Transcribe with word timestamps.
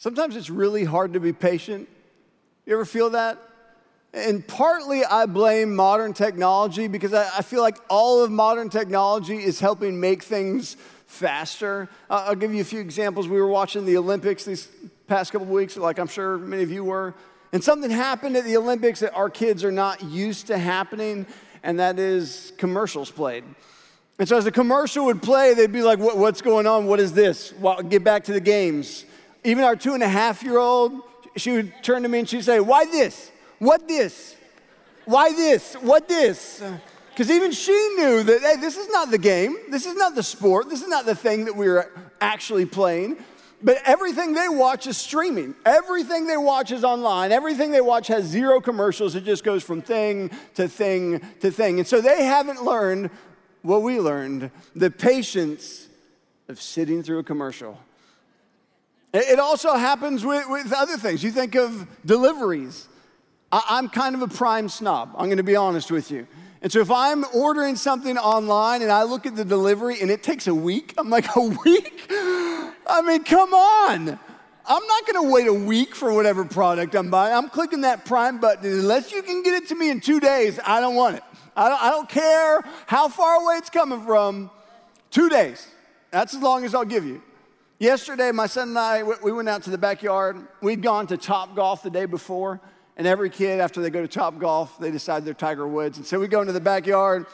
Sometimes 0.00 0.34
it's 0.34 0.48
really 0.48 0.84
hard 0.84 1.12
to 1.12 1.20
be 1.20 1.30
patient. 1.30 1.86
You 2.64 2.72
ever 2.72 2.86
feel 2.86 3.10
that? 3.10 3.36
And 4.14 4.48
partly 4.48 5.04
I 5.04 5.26
blame 5.26 5.76
modern 5.76 6.14
technology 6.14 6.88
because 6.88 7.12
I, 7.12 7.28
I 7.36 7.42
feel 7.42 7.60
like 7.60 7.76
all 7.90 8.24
of 8.24 8.30
modern 8.30 8.70
technology 8.70 9.36
is 9.36 9.60
helping 9.60 10.00
make 10.00 10.22
things 10.22 10.78
faster. 11.06 11.86
Uh, 12.08 12.24
I'll 12.28 12.34
give 12.34 12.54
you 12.54 12.62
a 12.62 12.64
few 12.64 12.80
examples. 12.80 13.28
We 13.28 13.38
were 13.42 13.46
watching 13.46 13.84
the 13.84 13.98
Olympics 13.98 14.46
these 14.46 14.68
past 15.06 15.32
couple 15.32 15.46
weeks, 15.48 15.76
like 15.76 15.98
I'm 15.98 16.08
sure 16.08 16.38
many 16.38 16.62
of 16.62 16.70
you 16.70 16.82
were. 16.82 17.12
And 17.52 17.62
something 17.62 17.90
happened 17.90 18.38
at 18.38 18.44
the 18.44 18.56
Olympics 18.56 19.00
that 19.00 19.12
our 19.12 19.28
kids 19.28 19.64
are 19.64 19.72
not 19.72 20.02
used 20.02 20.46
to 20.46 20.56
happening, 20.56 21.26
and 21.62 21.78
that 21.78 21.98
is 21.98 22.54
commercials 22.56 23.10
played. 23.10 23.44
And 24.18 24.26
so 24.26 24.38
as 24.38 24.46
a 24.46 24.50
commercial 24.50 25.04
would 25.04 25.20
play, 25.20 25.52
they'd 25.52 25.70
be 25.70 25.82
like, 25.82 25.98
what, 25.98 26.16
What's 26.16 26.40
going 26.40 26.66
on? 26.66 26.86
What 26.86 27.00
is 27.00 27.12
this? 27.12 27.52
Well, 27.52 27.82
get 27.82 28.02
back 28.02 28.24
to 28.24 28.32
the 28.32 28.40
games. 28.40 29.04
Even 29.44 29.64
our 29.64 29.76
two 29.76 29.94
and 29.94 30.02
a 30.02 30.08
half 30.08 30.42
year 30.42 30.58
old, 30.58 30.92
she 31.36 31.52
would 31.52 31.72
turn 31.82 32.02
to 32.02 32.08
me 32.08 32.20
and 32.20 32.28
she'd 32.28 32.44
say, 32.44 32.60
Why 32.60 32.84
this? 32.84 33.30
What 33.58 33.88
this? 33.88 34.36
Why 35.04 35.32
this? 35.32 35.74
What 35.74 36.08
this? 36.08 36.62
Because 37.10 37.30
even 37.30 37.52
she 37.52 37.72
knew 37.96 38.22
that, 38.22 38.40
hey, 38.40 38.56
this 38.60 38.76
is 38.76 38.88
not 38.88 39.10
the 39.10 39.18
game. 39.18 39.56
This 39.68 39.84
is 39.84 39.94
not 39.94 40.14
the 40.14 40.22
sport. 40.22 40.70
This 40.70 40.80
is 40.80 40.88
not 40.88 41.04
the 41.04 41.14
thing 41.14 41.44
that 41.46 41.56
we're 41.56 41.90
actually 42.20 42.64
playing. 42.64 43.18
But 43.62 43.78
everything 43.84 44.32
they 44.32 44.48
watch 44.48 44.86
is 44.86 44.96
streaming. 44.96 45.54
Everything 45.66 46.26
they 46.26 46.38
watch 46.38 46.72
is 46.72 46.82
online. 46.82 47.30
Everything 47.30 47.72
they 47.72 47.82
watch 47.82 48.06
has 48.08 48.24
zero 48.24 48.60
commercials. 48.60 49.14
It 49.14 49.24
just 49.24 49.44
goes 49.44 49.62
from 49.62 49.82
thing 49.82 50.30
to 50.54 50.66
thing 50.66 51.20
to 51.40 51.50
thing. 51.50 51.78
And 51.78 51.86
so 51.86 52.00
they 52.00 52.24
haven't 52.24 52.64
learned 52.64 53.10
what 53.62 53.82
we 53.82 54.00
learned 54.00 54.50
the 54.74 54.90
patience 54.90 55.88
of 56.48 56.60
sitting 56.62 57.02
through 57.02 57.18
a 57.18 57.24
commercial. 57.24 57.78
It 59.12 59.40
also 59.40 59.74
happens 59.74 60.24
with, 60.24 60.44
with 60.48 60.72
other 60.72 60.96
things. 60.96 61.24
You 61.24 61.32
think 61.32 61.56
of 61.56 61.86
deliveries. 62.06 62.88
I, 63.50 63.78
am 63.78 63.88
kind 63.88 64.14
of 64.14 64.22
a 64.22 64.28
prime 64.28 64.68
snob, 64.68 65.14
I'm 65.18 65.28
gonna 65.28 65.42
be 65.42 65.56
honest 65.56 65.90
with 65.90 66.10
you. 66.10 66.28
And 66.62 66.70
so 66.70 66.78
if 66.80 66.90
I'm 66.90 67.24
ordering 67.34 67.74
something 67.74 68.16
online 68.18 68.82
and 68.82 68.92
I 68.92 69.02
look 69.02 69.26
at 69.26 69.34
the 69.34 69.44
delivery 69.44 70.00
and 70.00 70.10
it 70.10 70.22
takes 70.22 70.46
a 70.46 70.54
week, 70.54 70.94
I'm 70.98 71.10
like, 71.10 71.24
a 71.36 71.40
week? 71.40 72.06
I 72.10 73.02
mean, 73.04 73.24
come 73.24 73.52
on. 73.52 74.18
I'm 74.66 74.86
not 74.86 75.06
gonna 75.06 75.28
wait 75.28 75.48
a 75.48 75.54
week 75.54 75.96
for 75.96 76.12
whatever 76.12 76.44
product 76.44 76.94
I'm 76.94 77.10
buying. 77.10 77.34
I'm 77.34 77.48
clicking 77.48 77.80
that 77.80 78.04
prime 78.04 78.38
button. 78.38 78.70
Unless 78.70 79.10
you 79.10 79.22
can 79.22 79.42
get 79.42 79.54
it 79.54 79.68
to 79.68 79.74
me 79.74 79.90
in 79.90 80.00
two 80.00 80.20
days, 80.20 80.60
I 80.64 80.80
don't 80.80 80.94
want 80.94 81.16
it. 81.16 81.24
I 81.56 81.68
don't, 81.68 81.82
I 81.82 81.90
don't 81.90 82.08
care 82.08 82.62
how 82.86 83.08
far 83.08 83.42
away 83.42 83.56
it's 83.56 83.70
coming 83.70 84.02
from. 84.02 84.50
Two 85.10 85.28
days. 85.28 85.66
That's 86.12 86.34
as 86.34 86.40
long 86.40 86.64
as 86.64 86.72
I'll 86.72 86.84
give 86.84 87.04
you. 87.04 87.20
Yesterday, 87.80 88.30
my 88.30 88.46
son 88.46 88.68
and 88.68 88.78
I, 88.78 89.02
we 89.02 89.32
went 89.32 89.48
out 89.48 89.62
to 89.62 89.70
the 89.70 89.78
backyard. 89.78 90.36
We'd 90.60 90.82
gone 90.82 91.06
to 91.06 91.16
Top 91.16 91.56
Golf 91.56 91.82
the 91.82 91.88
day 91.88 92.04
before. 92.04 92.60
And 92.98 93.06
every 93.06 93.30
kid, 93.30 93.58
after 93.58 93.80
they 93.80 93.88
go 93.88 94.02
to 94.02 94.06
Top 94.06 94.38
Golf, 94.38 94.78
they 94.78 94.90
decide 94.90 95.24
they're 95.24 95.32
Tiger 95.32 95.66
Woods. 95.66 95.96
And 95.96 96.06
so 96.06 96.20
we 96.20 96.28
go 96.28 96.42
into 96.42 96.52
the 96.52 96.60
backyard. 96.60 97.24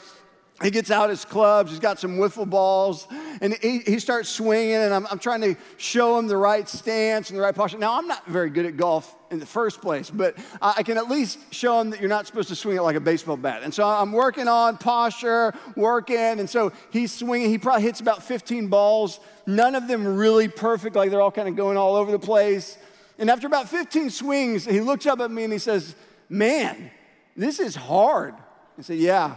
He 0.63 0.71
gets 0.71 0.91
out 0.91 1.11
his 1.11 1.27
clubs, 1.27 1.71
he's 1.71 1.81
got 1.81 1.99
some 1.99 2.17
wiffle 2.17 2.49
balls, 2.49 3.07
and 3.43 3.55
he, 3.61 3.81
he 3.81 3.99
starts 3.99 4.31
swinging, 4.31 4.77
and 4.77 4.95
I'm, 4.95 5.07
I'm 5.11 5.19
trying 5.19 5.43
to 5.43 5.55
show 5.77 6.19
him 6.19 6.29
the 6.29 6.37
right 6.39 6.67
stance 6.67 7.29
and 7.29 7.39
the 7.39 7.43
right 7.43 7.55
posture. 7.55 7.77
Now, 7.77 7.99
I'm 7.99 8.09
not 8.09 8.25
very 8.27 8.49
good 8.49 8.65
at 8.65 8.79
golf 8.79 9.15
in 9.31 9.39
the 9.39 9.45
first 9.45 9.83
place, 9.83 10.09
but 10.09 10.35
I 10.63 10.83
can 10.83 10.97
at 10.97 11.11
least 11.11 11.39
show 11.53 11.79
him 11.79 11.91
that 11.91 12.01
you're 12.01 12.09
not 12.09 12.27
supposed 12.27 12.49
to 12.49 12.57
swing 12.57 12.79
it 12.79 12.81
like 12.81 12.97
a 12.97 13.01
baseball 13.01 13.37
bat. 13.37 13.65
And 13.65 13.75
so 13.75 13.87
I'm 13.87 14.13
working 14.13 14.49
on 14.49 14.79
posture, 14.79 15.53
working, 15.77 16.17
and 16.17 16.49
so 16.49 16.73
he's 16.91 17.13
swinging. 17.13 17.51
He 17.51 17.59
probably 17.59 17.83
hits 17.83 18.01
about 18.01 18.23
15 18.23 18.69
balls, 18.69 19.21
none 19.47 19.75
of 19.75 19.89
them 19.89 20.07
really 20.07 20.49
perfect, 20.49 20.97
like 20.97 21.11
they're 21.11 21.21
all 21.21 21.31
kind 21.31 21.49
of 21.49 21.57
going 21.57 21.77
all 21.77 21.97
over 21.97 22.11
the 22.11 22.19
place. 22.19 22.79
And 23.19 23.29
after 23.29 23.47
about 23.47 23.69
15 23.69 24.09
swings, 24.09 24.65
he 24.65 24.81
looks 24.81 25.05
up 25.05 25.21
at 25.21 25.31
me 25.31 25.45
and 25.45 25.53
he 25.53 25.59
says, 25.59 25.95
Man, 26.31 26.91
this 27.37 27.61
is 27.61 27.77
hard. 27.77 28.35
I 28.79 28.83
said, 28.83 28.97
Yeah. 28.97 29.37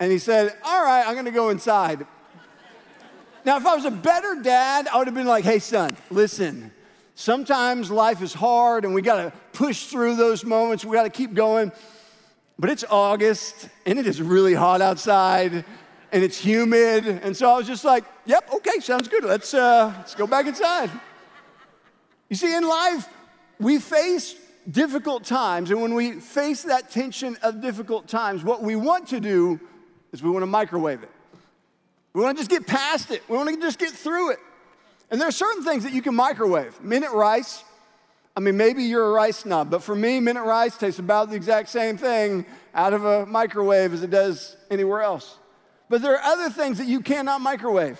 And 0.00 0.12
he 0.12 0.18
said, 0.18 0.56
All 0.62 0.82
right, 0.82 1.06
I'm 1.06 1.14
gonna 1.14 1.30
go 1.30 1.50
inside. 1.50 2.06
now, 3.44 3.56
if 3.56 3.66
I 3.66 3.74
was 3.74 3.84
a 3.84 3.90
better 3.90 4.36
dad, 4.42 4.88
I 4.88 4.98
would 4.98 5.06
have 5.06 5.14
been 5.14 5.26
like, 5.26 5.44
Hey, 5.44 5.58
son, 5.58 5.96
listen, 6.10 6.72
sometimes 7.14 7.90
life 7.90 8.22
is 8.22 8.32
hard 8.32 8.84
and 8.84 8.94
we 8.94 9.02
gotta 9.02 9.32
push 9.52 9.86
through 9.86 10.16
those 10.16 10.44
moments, 10.44 10.84
we 10.84 10.94
gotta 10.96 11.10
keep 11.10 11.34
going. 11.34 11.72
But 12.58 12.70
it's 12.70 12.84
August 12.88 13.68
and 13.86 13.98
it 13.98 14.06
is 14.06 14.20
really 14.20 14.54
hot 14.54 14.80
outside 14.80 15.64
and 16.10 16.24
it's 16.24 16.38
humid. 16.38 17.06
And 17.06 17.36
so 17.36 17.50
I 17.52 17.56
was 17.56 17.66
just 17.66 17.84
like, 17.84 18.04
Yep, 18.26 18.54
okay, 18.54 18.80
sounds 18.80 19.08
good. 19.08 19.24
Let's, 19.24 19.52
uh, 19.54 19.92
let's 19.96 20.14
go 20.14 20.26
back 20.26 20.46
inside. 20.46 20.90
You 22.28 22.36
see, 22.36 22.54
in 22.54 22.68
life, 22.68 23.08
we 23.58 23.78
face 23.78 24.36
difficult 24.70 25.24
times, 25.24 25.70
and 25.70 25.80
when 25.80 25.94
we 25.94 26.20
face 26.20 26.62
that 26.64 26.90
tension 26.90 27.38
of 27.42 27.62
difficult 27.62 28.06
times, 28.06 28.44
what 28.44 28.62
we 28.62 28.76
want 28.76 29.08
to 29.08 29.18
do 29.18 29.58
is 30.12 30.22
we 30.22 30.30
want 30.30 30.42
to 30.42 30.46
microwave 30.46 31.02
it. 31.02 31.10
We 32.12 32.22
want 32.22 32.36
to 32.36 32.40
just 32.40 32.50
get 32.50 32.66
past 32.66 33.10
it. 33.10 33.22
We 33.28 33.36
want 33.36 33.48
to 33.48 33.60
just 33.60 33.78
get 33.78 33.92
through 33.92 34.32
it. 34.32 34.38
And 35.10 35.20
there 35.20 35.28
are 35.28 35.32
certain 35.32 35.64
things 35.64 35.84
that 35.84 35.92
you 35.92 36.02
can 36.02 36.14
microwave. 36.14 36.80
Minute 36.82 37.12
rice, 37.12 37.64
I 38.36 38.40
mean, 38.40 38.56
maybe 38.56 38.84
you're 38.84 39.06
a 39.06 39.12
rice 39.12 39.38
snob, 39.38 39.70
but 39.70 39.82
for 39.82 39.94
me, 39.94 40.20
minute 40.20 40.44
rice 40.44 40.76
tastes 40.76 41.00
about 41.00 41.30
the 41.30 41.36
exact 41.36 41.68
same 41.68 41.96
thing 41.96 42.46
out 42.74 42.92
of 42.92 43.04
a 43.04 43.26
microwave 43.26 43.92
as 43.92 44.02
it 44.02 44.10
does 44.10 44.56
anywhere 44.70 45.02
else. 45.02 45.38
But 45.88 46.02
there 46.02 46.14
are 46.14 46.22
other 46.22 46.50
things 46.50 46.78
that 46.78 46.86
you 46.86 47.00
cannot 47.00 47.40
microwave. 47.40 47.98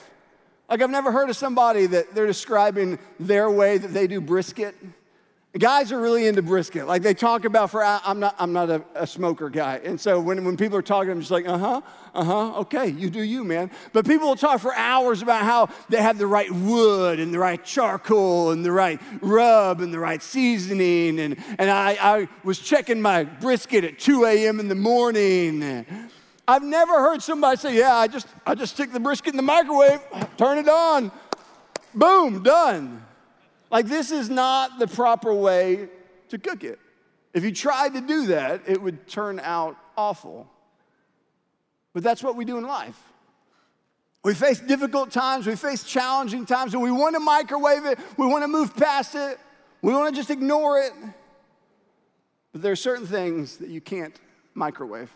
Like, 0.68 0.82
I've 0.82 0.90
never 0.90 1.10
heard 1.10 1.30
of 1.30 1.36
somebody 1.36 1.86
that 1.86 2.14
they're 2.14 2.26
describing 2.26 2.98
their 3.18 3.50
way 3.50 3.78
that 3.78 3.88
they 3.88 4.06
do 4.06 4.20
brisket. 4.20 4.74
Guys 5.58 5.90
are 5.90 6.00
really 6.00 6.26
into 6.28 6.40
brisket. 6.40 6.86
Like 6.86 7.02
they 7.02 7.14
talk 7.14 7.44
about 7.44 7.70
for 7.70 7.82
I'm 7.82 8.20
not 8.20 8.36
I'm 8.38 8.52
not 8.52 8.70
a, 8.70 8.84
a, 8.94 9.06
smoker 9.06 9.50
guy, 9.50 9.80
and 9.82 10.00
so 10.00 10.20
when, 10.20 10.44
when 10.44 10.56
people 10.56 10.78
are 10.78 10.82
talking, 10.82 11.10
I'm 11.10 11.18
just 11.18 11.32
like, 11.32 11.48
uh 11.48 11.58
huh, 11.58 11.80
uh 12.14 12.24
huh, 12.24 12.58
okay, 12.60 12.86
you 12.88 13.10
do 13.10 13.22
you, 13.22 13.42
man. 13.42 13.70
But 13.92 14.06
people 14.06 14.28
will 14.28 14.36
talk 14.36 14.60
for 14.60 14.72
hours 14.74 15.20
about 15.20 15.42
how 15.42 15.68
they 15.88 16.00
have 16.00 16.16
the 16.16 16.28
right 16.28 16.50
wood 16.50 17.18
and 17.18 17.34
the 17.34 17.40
right 17.40 17.64
charcoal 17.64 18.52
and 18.52 18.64
the 18.64 18.70
right 18.70 19.00
rub 19.20 19.80
and 19.80 19.92
the 19.92 19.98
right 19.98 20.22
seasoning, 20.22 21.18
and 21.18 21.36
and 21.58 21.70
I 21.70 21.98
I 22.00 22.28
was 22.44 22.60
checking 22.60 23.02
my 23.02 23.24
brisket 23.24 23.82
at 23.82 23.98
2 23.98 24.26
a.m. 24.26 24.60
in 24.60 24.68
the 24.68 24.76
morning. 24.76 25.86
I've 26.46 26.62
never 26.62 26.94
heard 26.94 27.20
somebody 27.20 27.56
say, 27.58 27.76
Yeah, 27.76 27.96
I 27.96 28.06
just, 28.06 28.28
I 28.46 28.54
just 28.54 28.74
stick 28.74 28.92
the 28.92 29.00
brisket 29.00 29.34
in 29.34 29.36
the 29.36 29.42
microwave, 29.42 30.00
turn 30.36 30.58
it 30.58 30.68
on, 30.68 31.10
boom, 31.94 32.42
done. 32.42 33.04
Like, 33.70 33.86
this 33.86 34.10
is 34.10 34.30
not 34.30 34.78
the 34.78 34.86
proper 34.86 35.32
way 35.32 35.88
to 36.28 36.38
cook 36.38 36.64
it. 36.64 36.78
If 37.34 37.44
you 37.44 37.52
tried 37.52 37.94
to 37.94 38.00
do 38.00 38.26
that, 38.28 38.62
it 38.66 38.80
would 38.80 39.06
turn 39.06 39.40
out 39.40 39.76
awful. 39.96 40.48
But 41.92 42.02
that's 42.02 42.22
what 42.22 42.36
we 42.36 42.44
do 42.44 42.58
in 42.58 42.64
life. 42.64 42.98
We 44.24 44.34
face 44.34 44.60
difficult 44.60 45.10
times, 45.10 45.46
we 45.46 45.54
face 45.56 45.84
challenging 45.84 46.44
times, 46.44 46.74
and 46.74 46.82
we 46.82 46.90
want 46.90 47.14
to 47.14 47.20
microwave 47.20 47.84
it, 47.86 47.98
we 48.16 48.26
want 48.26 48.42
to 48.42 48.48
move 48.48 48.76
past 48.76 49.14
it, 49.14 49.38
we 49.80 49.92
want 49.92 50.14
to 50.14 50.20
just 50.20 50.30
ignore 50.30 50.80
it. 50.80 50.92
But 52.52 52.62
there 52.62 52.72
are 52.72 52.76
certain 52.76 53.06
things 53.06 53.58
that 53.58 53.68
you 53.68 53.80
can't 53.80 54.18
microwave. 54.54 55.10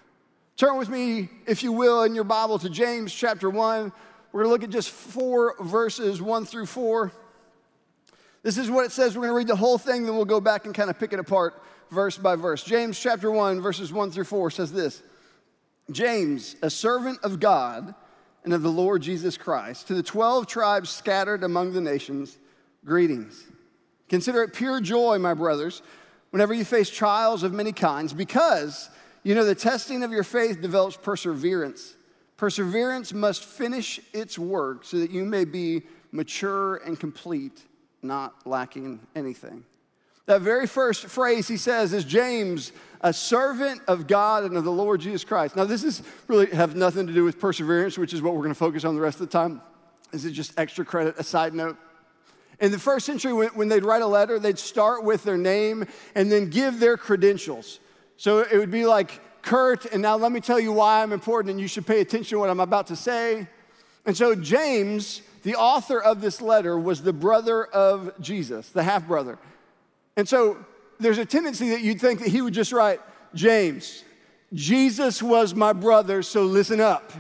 Turn 0.57 0.77
with 0.77 0.89
me, 0.89 1.29
if 1.47 1.63
you 1.63 1.73
will, 1.73 2.05
in 2.05 2.15
your 2.15 2.25
Bible 2.25 2.59
to 2.61 2.71
James 2.71 3.13
chapter 3.13 3.51
1. 3.51 3.93
We're 4.33 4.45
going 4.45 4.49
to 4.49 4.53
look 4.53 4.63
at 4.63 4.71
just 4.71 4.91
four 4.91 5.57
verses, 5.61 6.23
1 6.23 6.45
through 6.47 6.67
4. 6.67 7.13
This 8.43 8.59
is 8.59 8.71
what 8.71 8.85
it 8.85 8.93
says. 8.93 9.17
We're 9.17 9.23
going 9.23 9.33
to 9.33 9.39
read 9.39 9.49
the 9.49 9.57
whole 9.57 9.79
thing, 9.79 10.05
then 10.05 10.17
we'll 10.17 10.25
go 10.25 10.41
back 10.41 10.65
and 10.65 10.75
kind 10.75 10.91
of 10.91 10.99
pick 10.99 11.13
it 11.13 11.21
apart 11.21 11.63
verse 11.93 12.17
by 12.17 12.35
verse. 12.35 12.65
James 12.65 12.99
chapter 12.99 13.31
1, 13.31 13.61
verses 13.61 13.93
1 13.93 14.11
through 14.11 14.25
4 14.25 14.51
says 14.51 14.73
this 14.73 15.03
James, 15.91 16.57
a 16.63 16.71
servant 16.71 17.19
of 17.23 17.39
God 17.39 17.95
and 18.45 18.53
of 18.53 18.63
the 18.63 18.71
Lord 18.71 19.03
Jesus 19.03 19.37
Christ, 19.37 19.87
to 19.89 19.95
the 19.95 20.03
12 20.03 20.47
tribes 20.47 20.91
scattered 20.91 21.45
among 21.45 21.73
the 21.73 21.81
nations, 21.81 22.39
greetings. 22.85 23.45
Consider 24.09 24.43
it 24.43 24.53
pure 24.53 24.81
joy, 24.81 25.19
my 25.19 25.35
brothers, 25.35 25.83
whenever 26.31 26.53
you 26.53 26.65
face 26.65 26.91
trials 26.91 27.43
of 27.43 27.53
many 27.53 27.73
kinds, 27.73 28.13
because 28.13 28.91
you 29.23 29.35
know, 29.37 29.45
the 29.45 29.55
testing 29.55 30.03
of 30.03 30.11
your 30.11 30.25
faith 30.25 30.61
develops 30.61 30.97
perseverance. 30.97 31.95
Perseverance 32.37 33.13
must 33.13 33.45
finish 33.45 34.01
its 34.13 34.37
work 34.37 34.85
so 34.85 34.99
that 34.99 35.13
you 35.13 35.25
may 35.25 35.45
be 35.45 35.83
mature 36.11 36.77
and 36.77 36.99
complete, 36.99 37.63
not 38.03 38.47
lacking 38.47 39.01
anything. 39.15 39.65
That 40.27 40.41
very 40.41 40.67
first 40.67 41.07
phrase 41.07 41.49
he 41.49 41.57
says 41.57 41.93
is 41.93 42.05
James, 42.05 42.73
a 43.01 43.13
servant 43.13 43.83
of 43.89 44.07
God 44.07 44.45
and 44.45 44.57
of 44.57 44.65
the 44.65 44.73
Lord 44.73 45.01
Jesus 45.01 45.25
Christ. 45.25 45.57
Now, 45.57 45.65
this 45.65 45.83
is 45.83 46.03
really 46.29 46.47
have 46.47 46.77
nothing 46.77 47.07
to 47.09 47.13
do 47.13 47.25
with 47.25 47.41
perseverance, 47.41 47.99
which 47.99 48.13
is 48.13 48.23
what 48.23 48.35
we're 48.35 48.43
going 48.43 48.55
to 48.55 48.59
focus 48.59 48.85
on 48.85 48.95
the 48.95 49.01
rest 49.01 49.21
of 49.21 49.29
the 49.29 49.33
time. 49.33 49.61
This 50.13 50.25
is 50.25 50.33
just 50.33 50.59
extra 50.59 50.85
credit, 50.85 51.17
a 51.19 51.25
side 51.25 51.55
note. 51.55 51.77
In 52.61 52.71
the 52.71 52.79
first 52.79 53.07
century, 53.07 53.33
when, 53.33 53.69
they'd 53.69 53.85
write 53.85 54.03
a 54.03 54.07
letter, 54.07 54.39
they'd 54.39 54.59
start 54.59 55.03
with 55.03 55.25
their 55.25 55.39
name 55.39 55.85
and 56.15 56.31
then 56.31 56.49
give 56.49 56.79
their 56.79 56.97
credentials. 56.97 57.81
So 58.17 58.41
it 58.41 58.57
would 58.57 58.71
be 58.71 58.87
like, 58.87 59.21
Kurt, 59.43 59.87
and 59.87 60.01
now 60.01 60.17
let 60.17 60.31
me 60.31 60.39
tell 60.39 60.61
you 60.61 60.73
why 60.73 61.03
I'm 61.03 61.13
important 61.13 61.51
and 61.51 61.61
you 61.61 61.67
should 61.67 61.87
pay 61.87 62.01
attention 62.01 62.37
to 62.37 62.39
what 62.39 62.51
I'm 62.51 62.61
about 62.61 62.87
to 62.89 62.97
say. 62.97 63.49
And 64.07 64.17
so 64.17 64.37
James 64.37 65.23
the 65.43 65.57
author 65.57 66.01
of 66.01 66.21
this 66.21 66.41
letter 66.41 66.79
was 66.79 67.03
the 67.03 67.13
brother 67.13 67.65
of 67.65 68.13
Jesus, 68.21 68.69
the 68.71 68.83
half 68.83 69.07
brother. 69.07 69.39
And 70.17 70.29
so 70.29 70.59
there's 71.01 71.19
a 71.19 71.25
tendency 71.25 71.71
that 71.71 71.81
you'd 71.81 72.01
think 72.01 72.21
that 72.21 72.29
he 72.29 72.41
would 72.41 72.55
just 72.55 72.73
write, 72.73 73.01
James, 73.35 74.05
Jesus 74.53 75.23
was 75.23 75.55
my 75.55 75.73
brother, 75.73 76.23
so 76.23 76.45
listen 76.45 76.81
up. 76.81 77.13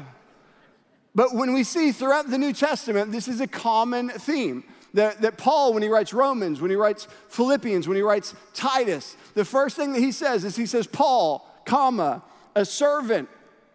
But 1.15 1.35
when 1.35 1.53
we 1.53 1.65
see 1.65 1.93
throughout 1.93 2.31
the 2.31 2.39
New 2.39 2.53
Testament, 2.53 3.13
this 3.13 3.29
is 3.29 3.41
a 3.41 3.47
common 3.47 4.09
theme. 4.09 4.65
That, 4.95 5.23
that 5.23 5.39
Paul, 5.39 5.73
when 5.73 5.83
he 5.83 5.89
writes 5.89 6.13
Romans, 6.13 6.61
when 6.61 6.71
he 6.71 6.77
writes 6.77 7.09
Philippians, 7.29 7.89
when 7.89 7.97
he 7.97 8.03
writes 8.03 8.35
Titus, 8.53 9.17
the 9.33 9.45
first 9.45 9.75
thing 9.75 9.95
that 9.95 10.01
he 10.01 10.13
says 10.13 10.45
is 10.45 10.55
he 10.55 10.67
says, 10.67 10.87
Paul, 10.87 11.49
comma, 11.65 12.23
a 12.55 12.67
servant 12.67 13.31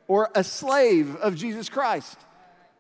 or 0.07 0.29
a 0.35 0.43
slave 0.43 1.15
of 1.15 1.35
Jesus 1.35 1.69
Christ. 1.69 2.17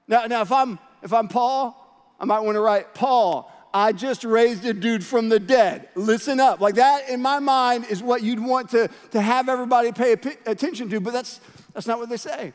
Now, 0.07 0.27
now 0.27 0.43
if, 0.43 0.51
I'm, 0.51 0.77
if 1.01 1.13
I'm 1.13 1.27
Paul, 1.27 1.83
I 2.19 2.25
might 2.25 2.39
want 2.39 2.55
to 2.55 2.61
write, 2.61 2.93
Paul, 2.93 3.51
I 3.73 3.91
just 3.91 4.23
raised 4.23 4.65
a 4.65 4.73
dude 4.73 5.03
from 5.03 5.29
the 5.29 5.39
dead. 5.39 5.89
Listen 5.95 6.39
up. 6.39 6.59
Like 6.59 6.75
that, 6.75 7.09
in 7.09 7.21
my 7.21 7.39
mind, 7.39 7.85
is 7.89 8.01
what 8.01 8.23
you'd 8.23 8.39
want 8.39 8.69
to, 8.71 8.89
to 9.11 9.21
have 9.21 9.49
everybody 9.49 9.91
pay 9.91 10.13
attention 10.45 10.89
to, 10.89 10.99
but 10.99 11.13
that's, 11.13 11.39
that's 11.73 11.85
not 11.87 11.99
what 11.99 12.09
they 12.09 12.17
say. 12.17 12.53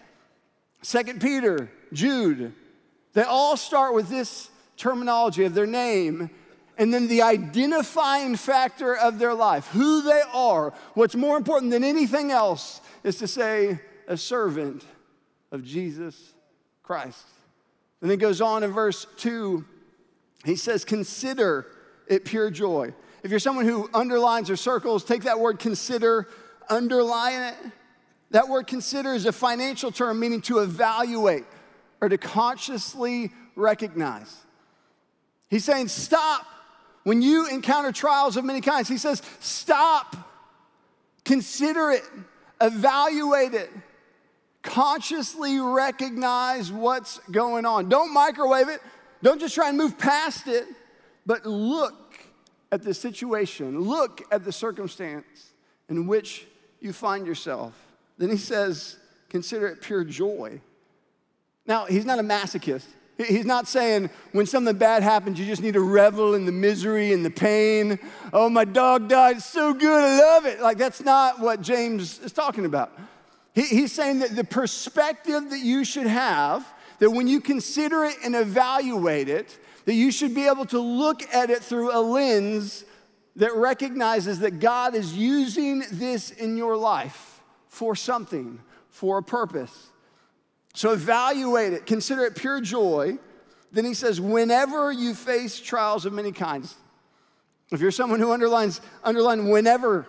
Second 0.82 1.20
Peter, 1.20 1.70
Jude, 1.92 2.52
they 3.12 3.22
all 3.22 3.56
start 3.56 3.94
with 3.94 4.08
this 4.08 4.50
terminology 4.76 5.44
of 5.44 5.54
their 5.54 5.66
name 5.66 6.30
and 6.78 6.92
then 6.92 7.06
the 7.06 7.22
identifying 7.22 8.34
factor 8.34 8.96
of 8.96 9.18
their 9.18 9.34
life, 9.34 9.68
who 9.68 10.02
they 10.02 10.22
are. 10.32 10.72
What's 10.94 11.14
more 11.14 11.36
important 11.36 11.70
than 11.70 11.84
anything 11.84 12.30
else 12.30 12.80
is 13.04 13.18
to 13.18 13.28
say, 13.28 13.78
a 14.08 14.16
servant 14.16 14.84
of 15.52 15.62
Jesus 15.64 16.32
Christ. 16.82 17.24
And 18.02 18.10
then 18.10 18.18
goes 18.18 18.40
on 18.40 18.64
in 18.64 18.72
verse 18.72 19.06
2, 19.18 19.64
he 20.44 20.56
says, 20.56 20.84
Consider 20.84 21.68
it 22.08 22.24
pure 22.24 22.50
joy. 22.50 22.92
If 23.22 23.30
you're 23.30 23.38
someone 23.38 23.64
who 23.64 23.88
underlines 23.94 24.50
or 24.50 24.56
circles, 24.56 25.04
take 25.04 25.22
that 25.22 25.38
word 25.38 25.60
consider, 25.60 26.28
underline 26.68 27.42
it. 27.42 27.54
That 28.32 28.48
word 28.48 28.66
consider 28.66 29.14
is 29.14 29.24
a 29.24 29.32
financial 29.32 29.92
term 29.92 30.18
meaning 30.18 30.40
to 30.42 30.58
evaluate 30.58 31.44
or 32.00 32.08
to 32.08 32.18
consciously 32.18 33.30
recognize. 33.54 34.36
He's 35.48 35.64
saying, 35.64 35.88
Stop. 35.88 36.46
When 37.04 37.22
you 37.22 37.48
encounter 37.48 37.92
trials 37.92 38.36
of 38.36 38.44
many 38.44 38.60
kinds, 38.60 38.88
he 38.88 38.96
says, 38.96 39.22
Stop, 39.38 40.16
consider 41.24 41.92
it, 41.92 42.02
evaluate 42.60 43.54
it 43.54 43.70
consciously 44.62 45.58
recognize 45.58 46.70
what's 46.70 47.18
going 47.30 47.66
on. 47.66 47.88
Don't 47.88 48.12
microwave 48.12 48.68
it. 48.68 48.80
Don't 49.22 49.40
just 49.40 49.54
try 49.54 49.68
and 49.68 49.78
move 49.78 49.98
past 49.98 50.46
it, 50.48 50.64
but 51.26 51.44
look 51.46 52.24
at 52.72 52.82
the 52.82 52.94
situation, 52.94 53.80
look 53.80 54.22
at 54.32 54.44
the 54.44 54.52
circumstance 54.52 55.52
in 55.88 56.06
which 56.06 56.46
you 56.80 56.92
find 56.92 57.26
yourself. 57.26 57.74
Then 58.18 58.30
he 58.30 58.36
says, 58.36 58.96
consider 59.28 59.68
it 59.68 59.82
pure 59.82 60.04
joy. 60.04 60.60
Now, 61.66 61.84
he's 61.84 62.04
not 62.04 62.18
a 62.18 62.22
masochist. 62.22 62.86
He's 63.18 63.44
not 63.44 63.68
saying 63.68 64.10
when 64.32 64.46
something 64.46 64.76
bad 64.76 65.02
happens, 65.02 65.38
you 65.38 65.46
just 65.46 65.62
need 65.62 65.74
to 65.74 65.80
revel 65.80 66.34
in 66.34 66.46
the 66.46 66.52
misery 66.52 67.12
and 67.12 67.24
the 67.24 67.30
pain. 67.30 67.98
Oh, 68.32 68.48
my 68.48 68.64
dog 68.64 69.08
died. 69.08 69.36
It's 69.36 69.44
so 69.44 69.74
good. 69.74 70.02
I 70.02 70.18
love 70.18 70.46
it. 70.46 70.60
Like, 70.60 70.78
that's 70.78 71.02
not 71.02 71.38
what 71.38 71.60
James 71.60 72.18
is 72.20 72.32
talking 72.32 72.64
about. 72.64 72.90
He, 73.54 73.62
he's 73.62 73.92
saying 73.92 74.20
that 74.20 74.34
the 74.34 74.44
perspective 74.44 75.50
that 75.50 75.60
you 75.60 75.84
should 75.84 76.06
have, 76.06 76.66
that 76.98 77.10
when 77.10 77.26
you 77.26 77.40
consider 77.40 78.04
it 78.04 78.16
and 78.24 78.34
evaluate 78.34 79.28
it, 79.28 79.58
that 79.84 79.94
you 79.94 80.12
should 80.12 80.34
be 80.34 80.46
able 80.46 80.64
to 80.66 80.78
look 80.78 81.22
at 81.34 81.50
it 81.50 81.62
through 81.62 81.96
a 81.96 82.00
lens 82.00 82.84
that 83.36 83.54
recognizes 83.54 84.40
that 84.40 84.60
God 84.60 84.94
is 84.94 85.16
using 85.16 85.82
this 85.90 86.30
in 86.30 86.56
your 86.56 86.76
life 86.76 87.40
for 87.68 87.96
something, 87.96 88.60
for 88.90 89.18
a 89.18 89.22
purpose. 89.22 89.90
So 90.74 90.92
evaluate 90.92 91.72
it, 91.72 91.86
consider 91.86 92.24
it 92.24 92.36
pure 92.36 92.60
joy. 92.60 93.18
Then 93.72 93.84
he 93.84 93.94
says, 93.94 94.20
whenever 94.20 94.92
you 94.92 95.14
face 95.14 95.58
trials 95.58 96.04
of 96.04 96.12
many 96.12 96.32
kinds, 96.32 96.76
if 97.70 97.80
you're 97.80 97.90
someone 97.90 98.20
who 98.20 98.32
underlines, 98.32 98.82
underline 99.02 99.48
whenever 99.48 100.06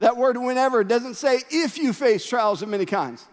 that 0.00 0.16
word 0.16 0.36
whenever 0.36 0.82
doesn't 0.82 1.14
say 1.14 1.42
if 1.50 1.78
you 1.78 1.92
face 1.92 2.26
trials 2.26 2.62
of 2.62 2.68
many 2.68 2.86
kinds. 2.86 3.26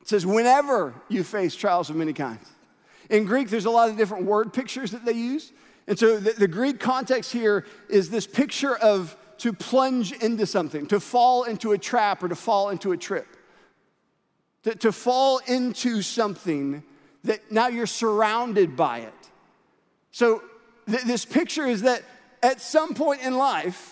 It 0.00 0.08
says 0.08 0.24
whenever 0.24 0.94
you 1.08 1.22
face 1.22 1.54
trials 1.54 1.90
of 1.90 1.96
many 1.96 2.12
kinds. 2.12 2.48
In 3.10 3.24
Greek, 3.24 3.50
there's 3.50 3.66
a 3.66 3.70
lot 3.70 3.90
of 3.90 3.96
different 3.96 4.24
word 4.24 4.52
pictures 4.52 4.92
that 4.92 5.04
they 5.04 5.12
use. 5.12 5.52
And 5.86 5.98
so 5.98 6.18
the, 6.18 6.32
the 6.32 6.48
Greek 6.48 6.80
context 6.80 7.32
here 7.32 7.66
is 7.88 8.10
this 8.10 8.26
picture 8.26 8.76
of 8.76 9.16
to 9.38 9.52
plunge 9.52 10.12
into 10.12 10.46
something, 10.46 10.86
to 10.86 11.00
fall 11.00 11.44
into 11.44 11.72
a 11.72 11.78
trap 11.78 12.22
or 12.22 12.28
to 12.28 12.36
fall 12.36 12.70
into 12.70 12.92
a 12.92 12.96
trip. 12.96 13.26
To, 14.62 14.74
to 14.76 14.92
fall 14.92 15.38
into 15.46 16.02
something 16.02 16.84
that 17.24 17.50
now 17.50 17.66
you're 17.66 17.86
surrounded 17.86 18.76
by 18.76 19.00
it. 19.00 19.30
So 20.12 20.42
th- 20.86 21.02
this 21.02 21.24
picture 21.24 21.66
is 21.66 21.82
that 21.82 22.02
at 22.42 22.60
some 22.60 22.94
point 22.94 23.22
in 23.22 23.36
life, 23.36 23.91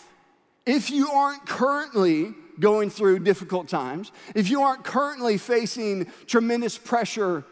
if 0.70 0.90
you 0.90 1.10
aren't 1.10 1.44
currently 1.46 2.32
going 2.60 2.90
through 2.90 3.18
difficult 3.18 3.68
times, 3.68 4.12
if 4.34 4.48
you 4.48 4.62
aren't 4.62 4.84
currently 4.84 5.36
facing 5.36 6.06
tremendous 6.26 6.78
pressure, 6.78 7.44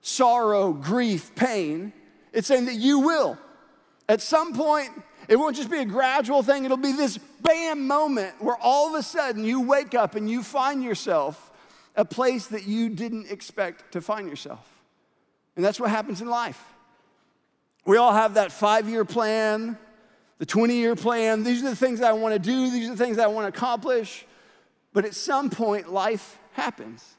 sorrow, 0.00 0.72
grief, 0.72 1.34
pain, 1.36 1.92
it's 2.32 2.48
saying 2.48 2.64
that 2.64 2.74
you 2.74 3.00
will. 3.00 3.38
At 4.08 4.20
some 4.22 4.54
point, 4.54 4.90
it 5.28 5.36
won't 5.36 5.54
just 5.54 5.70
be 5.70 5.78
a 5.78 5.84
gradual 5.84 6.42
thing, 6.42 6.64
it'll 6.64 6.76
be 6.76 6.92
this 6.92 7.18
bam 7.42 7.86
moment 7.86 8.34
where 8.40 8.56
all 8.56 8.88
of 8.88 8.98
a 8.98 9.02
sudden 9.02 9.44
you 9.44 9.60
wake 9.60 9.94
up 9.94 10.14
and 10.16 10.28
you 10.28 10.42
find 10.42 10.82
yourself 10.82 11.52
a 11.94 12.04
place 12.04 12.48
that 12.48 12.66
you 12.66 12.88
didn't 12.88 13.30
expect 13.30 13.92
to 13.92 14.00
find 14.00 14.28
yourself. 14.28 14.66
And 15.54 15.64
that's 15.64 15.78
what 15.78 15.90
happens 15.90 16.20
in 16.20 16.28
life. 16.28 16.62
We 17.84 17.98
all 17.98 18.12
have 18.12 18.34
that 18.34 18.50
five 18.50 18.88
year 18.88 19.04
plan, 19.04 19.78
the 20.38 20.46
20 20.46 20.74
year 20.74 20.96
plan. 20.96 21.42
These 21.42 21.62
are 21.62 21.70
the 21.70 21.76
things 21.76 22.00
I 22.00 22.12
want 22.12 22.34
to 22.34 22.38
do, 22.38 22.70
these 22.70 22.88
are 22.88 22.94
the 22.94 23.04
things 23.04 23.18
I 23.18 23.26
want 23.26 23.52
to 23.52 23.56
accomplish. 23.56 24.24
But 24.92 25.04
at 25.04 25.14
some 25.14 25.50
point, 25.50 25.92
life 25.92 26.38
happens. 26.52 27.16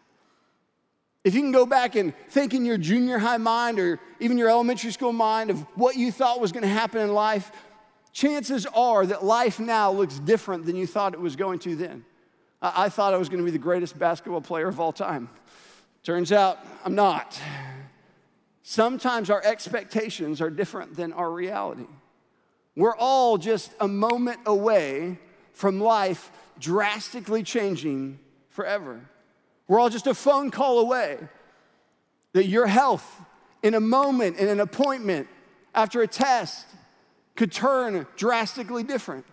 If 1.24 1.36
you 1.36 1.42
can 1.42 1.52
go 1.52 1.66
back 1.66 1.96
and 1.96 2.14
think 2.30 2.54
in 2.54 2.66
your 2.66 2.78
junior 2.78 3.20
high 3.20 3.38
mind 3.38 3.80
or 3.80 4.00
even 4.20 4.38
your 4.38 4.50
elementary 4.50 4.92
school 4.92 5.12
mind 5.12 5.50
of 5.50 5.60
what 5.76 5.96
you 5.96 6.12
thought 6.12 6.40
was 6.40 6.52
going 6.52 6.64
to 6.64 6.70
happen 6.70 7.02
in 7.02 7.14
life, 7.14 7.52
chances 8.14 8.66
are 8.68 9.06
that 9.06 9.24
life 9.24 9.60
now 9.60 9.92
looks 9.92 10.18
different 10.20 10.66
than 10.66 10.76
you 10.76 10.88
thought 10.88 11.14
it 11.14 11.20
was 11.20 11.36
going 11.36 11.60
to 11.60 11.76
then. 11.76 12.06
I, 12.62 12.90
thought 12.90 13.14
I 13.14 13.18
was 13.18 13.30
going 13.30 13.40
to 13.40 13.46
be 13.46 13.52
the 13.52 13.58
greatest 13.58 13.98
basketball 13.98 14.42
player 14.42 14.68
of 14.68 14.80
all 14.80 14.92
time. 14.92 15.30
Turns 16.04 16.32
out 16.32 16.60
I'm 16.84 16.96
not. 16.96 17.40
Sometimes 18.64 19.30
our 19.30 19.42
expectations 19.44 20.42
are 20.42 20.50
different 20.50 20.96
than 20.96 21.14
our 21.14 21.32
reality. 21.32 21.88
We're 22.80 22.96
all 22.96 23.38
just 23.38 23.74
a 23.82 23.90
moment 23.90 24.40
away 24.46 25.18
from 25.52 25.82
life 25.82 26.32
drastically 26.62 27.44
changing 27.44 28.20
forever. 28.48 29.02
We're 29.68 29.82
all 29.82 29.90
just 29.90 30.08
a 30.08 30.14
phone 30.14 30.50
call 30.50 30.80
away 30.80 31.18
that 32.32 32.46
your 32.46 32.68
health 32.68 33.22
in 33.64 33.74
a 33.74 33.82
moment, 33.82 34.38
in 34.38 34.48
an 34.48 34.62
appointment, 34.62 35.28
after 35.76 36.02
a 36.02 36.08
test, 36.08 36.68
could 37.36 37.52
turn 37.52 38.08
drastically 38.16 38.84
different. 38.84 39.26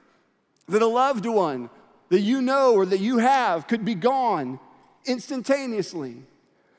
That 0.67 0.83
a 0.83 0.89
loved 0.89 1.25
one 1.25 1.71
that 2.09 2.23
you 2.23 2.43
know 2.43 2.75
or 2.75 2.85
that 2.85 2.99
you 2.99 3.19
have 3.19 3.69
could 3.69 3.85
be 3.85 3.95
gone 3.95 4.59
instantaneously. 5.05 6.17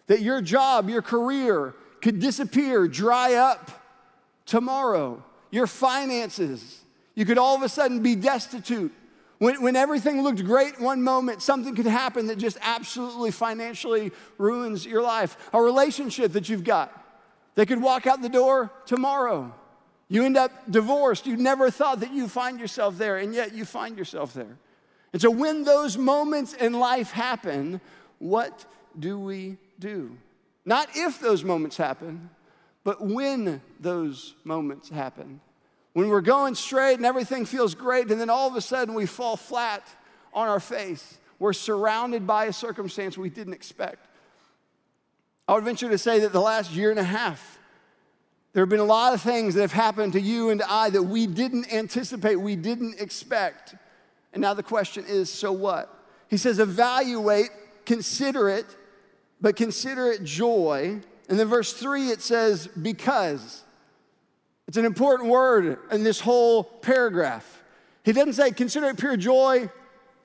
That 0.07 0.19
your 0.19 0.41
job, 0.41 0.89
your 0.89 1.01
career 1.01 1.75
could 2.01 2.19
disappear, 2.19 2.89
dry 2.89 3.36
up 3.36 3.71
tomorrow 4.45 5.24
your 5.51 5.68
finances. 5.68 6.82
You 7.16 7.25
could 7.25 7.38
all 7.38 7.56
of 7.56 7.62
a 7.62 7.70
sudden 7.70 8.01
be 8.01 8.16
destitute. 8.16 8.94
When, 9.39 9.62
when 9.62 9.75
everything 9.75 10.24
looked 10.24 10.44
great 10.44 10.80
one 10.80 11.04
moment, 11.04 11.42
something 11.42 11.75
could 11.75 11.86
happen 11.86 12.27
that 12.27 12.38
just 12.38 12.58
absolutely 12.62 13.32
financially 13.32 14.12
ruins 14.38 14.86
your 14.86 15.01
life. 15.01 15.38
A 15.54 15.62
relationship 15.62 16.34
that 16.34 16.50
you've 16.50 16.63
got, 16.63 16.92
they 17.56 17.66
could 17.66 17.82
walk 17.82 18.08
out 18.08 18.22
the 18.22 18.30
door 18.30 18.72
tomorrow. 18.86 19.54
You 20.10 20.24
end 20.24 20.38
up 20.38 20.51
divorced. 20.72 21.27
You 21.27 21.38
never 21.38 21.70
thought 21.70 22.00
that 22.00 22.13
you 22.13 22.27
find 22.27 22.60
yourself 22.60 22.98
there, 22.98 23.18
and 23.18 23.34
yet 23.34 23.54
you 23.54 23.66
find 23.66 23.98
yourself 23.98 24.34
there. 24.34 24.58
And 25.13 25.22
so 25.22 25.30
when 25.30 25.63
those 25.63 25.98
moments 25.98 26.54
in 26.54 26.74
life 26.74 27.12
happen, 27.12 27.82
what 28.20 28.66
do 28.98 29.20
we 29.20 29.58
do? 29.80 30.18
Not 30.66 30.89
if 30.96 31.20
those 31.20 31.44
moments 31.44 31.77
happen, 31.77 32.30
but 32.88 33.01
when 33.01 33.62
those 33.82 34.34
moments 34.46 34.88
happen, 34.88 35.41
when 35.91 36.08
we're 36.08 36.22
going 36.22 36.56
straight 36.56 36.94
and 36.94 37.06
everything 37.06 37.44
feels 37.44 37.75
great, 37.75 38.10
and 38.10 38.22
then 38.22 38.29
all 38.29 38.48
of 38.48 38.56
a 38.56 38.62
sudden 38.62 38.94
we 38.94 39.06
fall 39.06 39.36
flat 39.36 39.84
on 40.34 40.48
our 40.48 40.62
face, 40.62 41.17
we're 41.38 41.51
surrounded 41.51 42.25
by 42.25 42.46
a 42.46 42.53
circumstance 42.53 43.17
we 43.17 43.29
didn't 43.29 43.51
expect. 43.51 44.08
I 45.50 45.56
would 45.56 45.65
venture 45.65 45.89
to 45.89 45.98
say 45.98 46.20
that 46.20 46.32
the 46.32 46.39
last 46.39 46.72
year 46.72 46.89
and 46.89 46.98
a 46.98 47.03
half 47.03 47.60
There 48.53 48.62
have 48.62 48.70
been 48.70 48.79
a 48.79 48.86
lot 48.86 49.13
of 49.13 49.22
things 49.22 49.56
that 49.56 49.62
have 49.62 49.74
happened 49.74 50.13
to 50.13 50.22
you 50.22 50.50
and 50.50 50.63
I 50.63 50.89
that 50.91 51.03
we 51.03 51.27
didn't 51.27 51.74
anticipate, 51.74 52.38
we 52.38 52.56
didn't 52.56 53.01
expect. 53.01 53.75
And 54.32 54.41
now 54.41 54.53
the 54.53 54.63
question 54.63 55.03
is 55.06 55.29
so 55.29 55.51
what? 55.51 55.94
He 56.29 56.38
says, 56.38 56.58
evaluate, 56.58 57.50
consider 57.86 58.48
it, 58.48 58.65
but 59.41 59.58
consider 59.58 60.08
it 60.08 60.24
joy. 60.24 61.01
And 61.29 61.38
then 61.38 61.48
verse 61.48 61.74
three, 61.74 62.10
it 62.10 62.22
says, 62.22 62.67
because. 62.67 63.63
It's 64.67 64.77
an 64.77 64.86
important 64.86 65.29
word 65.29 65.79
in 65.91 66.03
this 66.03 66.19
whole 66.19 66.63
paragraph. 66.63 67.63
He 68.03 68.12
doesn't 68.12 68.34
say, 68.34 68.51
consider 68.51 68.88
it 68.88 68.98
pure 68.98 69.15
joy, 69.15 69.69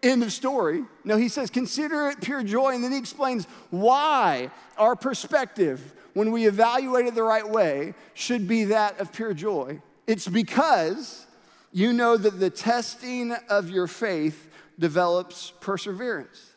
end 0.03 0.23
of 0.23 0.33
story. 0.33 0.85
No, 1.05 1.17
he 1.17 1.29
says, 1.29 1.49
consider 1.49 2.09
it 2.09 2.21
pure 2.21 2.43
joy. 2.43 2.75
And 2.75 2.83
then 2.83 2.93
he 2.93 2.99
explains 2.99 3.47
why 3.71 4.51
our 4.77 4.97
perspective, 4.97 5.95
when 6.15 6.33
we 6.33 6.47
evaluate 6.47 7.07
it 7.07 7.15
the 7.15 7.23
right 7.23 7.49
way, 7.49 7.95
should 8.15 8.49
be 8.49 8.65
that 8.65 9.01
of 9.01 9.13
pure 9.13 9.33
joy. 9.33 9.81
It's 10.09 10.27
because 10.27 11.27
you 11.73 11.93
know 11.93 12.17
that 12.17 12.41
the 12.41 12.51
testing 12.51 13.33
of 13.49 13.71
your 13.71 13.87
faith 13.87 14.49
develops 14.79 15.53
perseverance. 15.61 16.52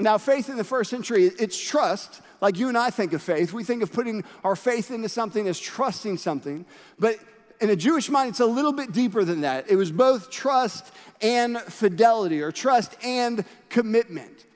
Now, 0.00 0.16
faith 0.18 0.48
in 0.48 0.56
the 0.56 0.64
first 0.64 0.90
century, 0.90 1.24
it's 1.24 1.58
trust, 1.58 2.22
like 2.40 2.58
you 2.58 2.68
and 2.68 2.78
I 2.78 2.90
think 2.90 3.12
of 3.12 3.22
faith. 3.22 3.52
We 3.52 3.64
think 3.64 3.82
of 3.82 3.92
putting 3.92 4.24
our 4.42 4.56
faith 4.56 4.90
into 4.90 5.08
something 5.08 5.46
as 5.46 5.60
trusting 5.60 6.16
something. 6.16 6.64
But 6.98 7.16
in 7.60 7.68
a 7.68 7.76
Jewish 7.76 8.08
mind, 8.08 8.30
it's 8.30 8.40
a 8.40 8.46
little 8.46 8.72
bit 8.72 8.92
deeper 8.92 9.24
than 9.24 9.42
that. 9.42 9.70
It 9.70 9.76
was 9.76 9.92
both 9.92 10.30
trust 10.30 10.90
and 11.20 11.58
fidelity, 11.58 12.40
or 12.40 12.50
trust 12.50 12.96
and 13.04 13.44
commitment. 13.68 14.46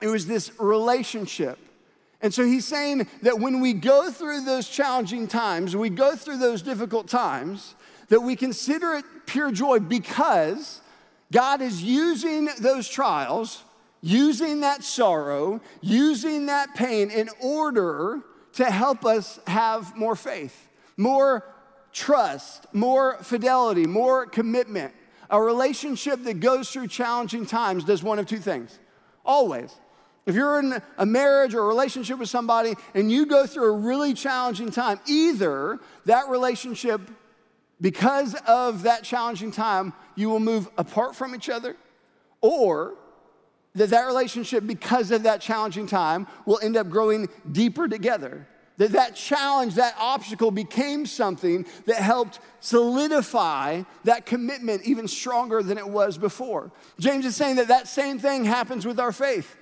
It 0.00 0.06
was 0.06 0.26
this 0.26 0.52
relationship. 0.60 1.58
And 2.20 2.32
so 2.32 2.44
he's 2.44 2.64
saying 2.64 3.08
that 3.22 3.40
when 3.40 3.60
we 3.60 3.72
go 3.72 4.12
through 4.12 4.44
those 4.44 4.68
challenging 4.68 5.26
times, 5.26 5.74
we 5.74 5.90
go 5.90 6.14
through 6.14 6.38
those 6.38 6.62
difficult 6.62 7.08
times, 7.08 7.74
that 8.08 8.20
we 8.20 8.36
consider 8.36 8.94
it 8.94 9.04
pure 9.26 9.50
joy 9.50 9.80
because 9.80 10.80
God 11.32 11.60
is 11.60 11.82
using 11.82 12.48
those 12.60 12.88
trials 12.88 13.64
using 14.00 14.60
that 14.60 14.84
sorrow, 14.84 15.60
using 15.80 16.46
that 16.46 16.74
pain 16.74 17.10
in 17.10 17.28
order 17.40 18.20
to 18.54 18.64
help 18.64 19.04
us 19.04 19.40
have 19.46 19.96
more 19.96 20.16
faith, 20.16 20.68
more 20.96 21.44
trust, 21.92 22.66
more 22.72 23.18
fidelity, 23.22 23.86
more 23.86 24.26
commitment. 24.26 24.92
A 25.30 25.40
relationship 25.40 26.22
that 26.24 26.40
goes 26.40 26.70
through 26.70 26.88
challenging 26.88 27.44
times 27.44 27.84
does 27.84 28.02
one 28.02 28.18
of 28.18 28.26
two 28.26 28.38
things. 28.38 28.78
Always. 29.24 29.74
If 30.26 30.34
you're 30.34 30.58
in 30.58 30.82
a 30.98 31.06
marriage 31.06 31.54
or 31.54 31.60
a 31.60 31.66
relationship 31.66 32.18
with 32.18 32.28
somebody 32.28 32.74
and 32.94 33.10
you 33.10 33.26
go 33.26 33.46
through 33.46 33.72
a 33.72 33.76
really 33.78 34.12
challenging 34.12 34.70
time, 34.70 35.00
either 35.06 35.78
that 36.04 36.28
relationship, 36.28 37.00
because 37.80 38.34
of 38.46 38.82
that 38.82 39.04
challenging 39.04 39.50
time, 39.50 39.92
you 40.16 40.28
will 40.28 40.40
move 40.40 40.68
apart 40.76 41.16
from 41.16 41.34
each 41.34 41.48
other, 41.48 41.76
or 42.40 42.94
that 43.74 43.90
that 43.90 44.06
relationship, 44.06 44.66
because 44.66 45.10
of 45.10 45.22
that 45.24 45.40
challenging 45.40 45.86
time, 45.86 46.26
will 46.46 46.58
end 46.62 46.76
up 46.76 46.88
growing 46.88 47.28
deeper 47.50 47.88
together. 47.88 48.46
That 48.78 48.92
that 48.92 49.16
challenge, 49.16 49.74
that 49.74 49.94
obstacle 49.98 50.52
became 50.52 51.04
something 51.04 51.66
that 51.86 51.96
helped 51.96 52.38
solidify 52.60 53.82
that 54.04 54.24
commitment 54.24 54.82
even 54.84 55.08
stronger 55.08 55.62
than 55.62 55.78
it 55.78 55.88
was 55.88 56.16
before. 56.16 56.70
James 57.00 57.26
is 57.26 57.34
saying 57.34 57.56
that 57.56 57.68
that 57.68 57.88
same 57.88 58.20
thing 58.20 58.44
happens 58.44 58.86
with 58.86 59.00
our 59.00 59.12
faith. 59.12 59.56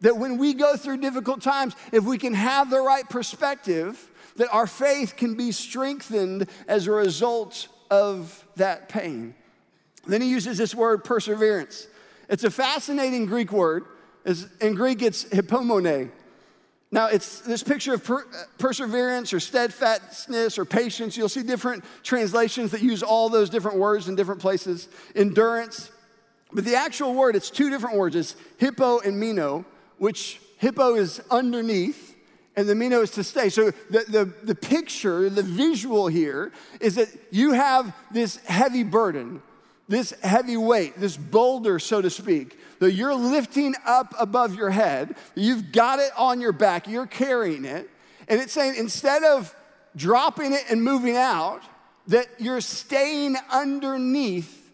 That 0.00 0.16
when 0.16 0.38
we 0.38 0.54
go 0.54 0.76
through 0.76 0.98
difficult 0.98 1.42
times, 1.42 1.74
if 1.92 2.04
we 2.04 2.16
can 2.16 2.32
have 2.34 2.70
the 2.70 2.80
right 2.80 3.08
perspective, 3.08 4.10
that 4.36 4.52
our 4.52 4.66
faith 4.66 5.14
can 5.16 5.34
be 5.34 5.52
strengthened 5.52 6.48
as 6.66 6.86
a 6.86 6.92
result 6.92 7.68
of 7.90 8.44
that 8.56 8.88
pain. 8.88 9.34
Then 10.06 10.22
he 10.22 10.28
uses 10.28 10.58
this 10.58 10.74
word 10.74 11.04
perseverance. 11.04 11.86
It's 12.28 12.44
a 12.44 12.50
fascinating 12.50 13.26
Greek 13.26 13.52
word. 13.52 13.84
In 14.60 14.74
Greek, 14.74 15.02
it's 15.02 15.24
hypomone. 15.24 16.10
Now, 16.90 17.08
it's 17.08 17.40
this 17.40 17.62
picture 17.62 17.94
of 17.94 18.04
per- 18.04 18.26
perseverance 18.58 19.32
or 19.32 19.40
steadfastness 19.40 20.58
or 20.58 20.64
patience. 20.64 21.16
You'll 21.16 21.28
see 21.28 21.42
different 21.42 21.84
translations 22.02 22.70
that 22.70 22.82
use 22.82 23.02
all 23.02 23.28
those 23.28 23.50
different 23.50 23.78
words 23.78 24.08
in 24.08 24.14
different 24.14 24.40
places. 24.40 24.88
Endurance. 25.16 25.90
But 26.52 26.64
the 26.64 26.76
actual 26.76 27.14
word, 27.14 27.34
it's 27.34 27.50
two 27.50 27.68
different 27.68 27.96
words. 27.96 28.14
It's 28.14 28.36
hippo 28.58 29.00
and 29.00 29.18
meno, 29.18 29.64
which 29.98 30.40
hippo 30.58 30.94
is 30.94 31.20
underneath 31.30 32.14
and 32.56 32.68
the 32.68 32.74
meno 32.74 33.02
is 33.02 33.10
to 33.12 33.24
stay. 33.24 33.48
So 33.48 33.70
the, 33.90 34.04
the, 34.08 34.32
the 34.44 34.54
picture, 34.54 35.28
the 35.28 35.42
visual 35.42 36.06
here 36.06 36.52
is 36.80 36.94
that 36.94 37.08
you 37.30 37.52
have 37.52 37.94
this 38.12 38.36
heavy 38.44 38.84
burden 38.84 39.42
this 39.88 40.12
heavy 40.22 40.56
weight, 40.56 40.98
this 40.98 41.16
boulder, 41.16 41.78
so 41.78 42.00
to 42.00 42.10
speak, 42.10 42.58
that 42.78 42.92
you're 42.92 43.14
lifting 43.14 43.74
up 43.84 44.14
above 44.18 44.54
your 44.54 44.70
head, 44.70 45.16
you've 45.34 45.72
got 45.72 45.98
it 45.98 46.10
on 46.16 46.40
your 46.40 46.52
back, 46.52 46.88
you're 46.88 47.06
carrying 47.06 47.64
it. 47.64 47.90
And 48.28 48.40
it's 48.40 48.52
saying 48.52 48.76
instead 48.76 49.22
of 49.22 49.54
dropping 49.94 50.52
it 50.52 50.64
and 50.70 50.82
moving 50.82 51.16
out, 51.16 51.62
that 52.08 52.26
you're 52.38 52.60
staying 52.60 53.36
underneath 53.50 54.70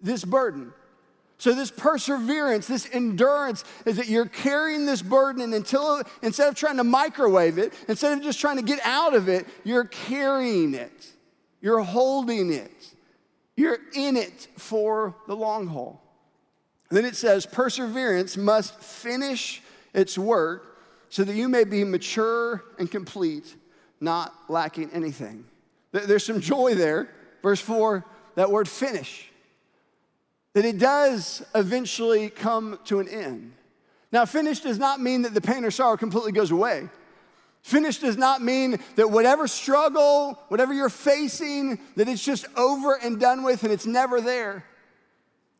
this 0.00 0.24
burden. 0.24 0.72
So, 1.38 1.52
this 1.52 1.70
perseverance, 1.70 2.66
this 2.66 2.88
endurance 2.92 3.64
is 3.84 3.96
that 3.96 4.08
you're 4.08 4.26
carrying 4.26 4.86
this 4.86 5.02
burden, 5.02 5.42
and 5.42 5.52
until 5.52 6.02
instead 6.22 6.48
of 6.48 6.54
trying 6.54 6.76
to 6.78 6.84
microwave 6.84 7.58
it, 7.58 7.72
instead 7.88 8.16
of 8.16 8.22
just 8.22 8.40
trying 8.40 8.56
to 8.56 8.62
get 8.62 8.80
out 8.84 9.14
of 9.14 9.28
it, 9.28 9.46
you're 9.64 9.84
carrying 9.84 10.74
it, 10.74 11.12
you're 11.60 11.82
holding 11.82 12.52
it. 12.52 12.93
You're 13.56 13.78
in 13.94 14.16
it 14.16 14.48
for 14.56 15.14
the 15.26 15.36
long 15.36 15.66
haul. 15.66 16.00
then 16.90 17.04
it 17.04 17.16
says, 17.16 17.46
perseverance 17.46 18.36
must 18.36 18.80
finish 18.80 19.62
its 19.92 20.18
work 20.18 20.78
so 21.08 21.24
that 21.24 21.34
you 21.34 21.48
may 21.48 21.64
be 21.64 21.84
mature 21.84 22.64
and 22.78 22.90
complete, 22.90 23.54
not 24.00 24.32
lacking 24.48 24.90
anything. 24.92 25.44
There's 25.92 26.24
some 26.24 26.40
joy 26.40 26.74
there. 26.74 27.08
Verse 27.42 27.60
4, 27.60 28.04
that 28.34 28.50
word 28.50 28.68
finish, 28.68 29.30
that 30.54 30.64
it 30.64 30.78
does 30.78 31.44
eventually 31.54 32.30
come 32.30 32.78
to 32.86 33.00
an 33.00 33.08
end. 33.08 33.52
Now, 34.10 34.24
finish 34.24 34.60
does 34.60 34.78
not 34.78 35.00
mean 35.00 35.22
that 35.22 35.34
the 35.34 35.40
pain 35.40 35.64
or 35.64 35.70
sorrow 35.70 35.96
completely 35.96 36.32
goes 36.32 36.50
away. 36.50 36.88
Finished 37.64 38.02
does 38.02 38.18
not 38.18 38.42
mean 38.42 38.78
that 38.96 39.10
whatever 39.10 39.48
struggle, 39.48 40.38
whatever 40.48 40.74
you're 40.74 40.90
facing, 40.90 41.80
that 41.96 42.10
it's 42.10 42.22
just 42.22 42.44
over 42.58 42.92
and 43.02 43.18
done 43.18 43.42
with 43.42 43.62
and 43.64 43.72
it's 43.72 43.86
never 43.86 44.20
there. 44.20 44.66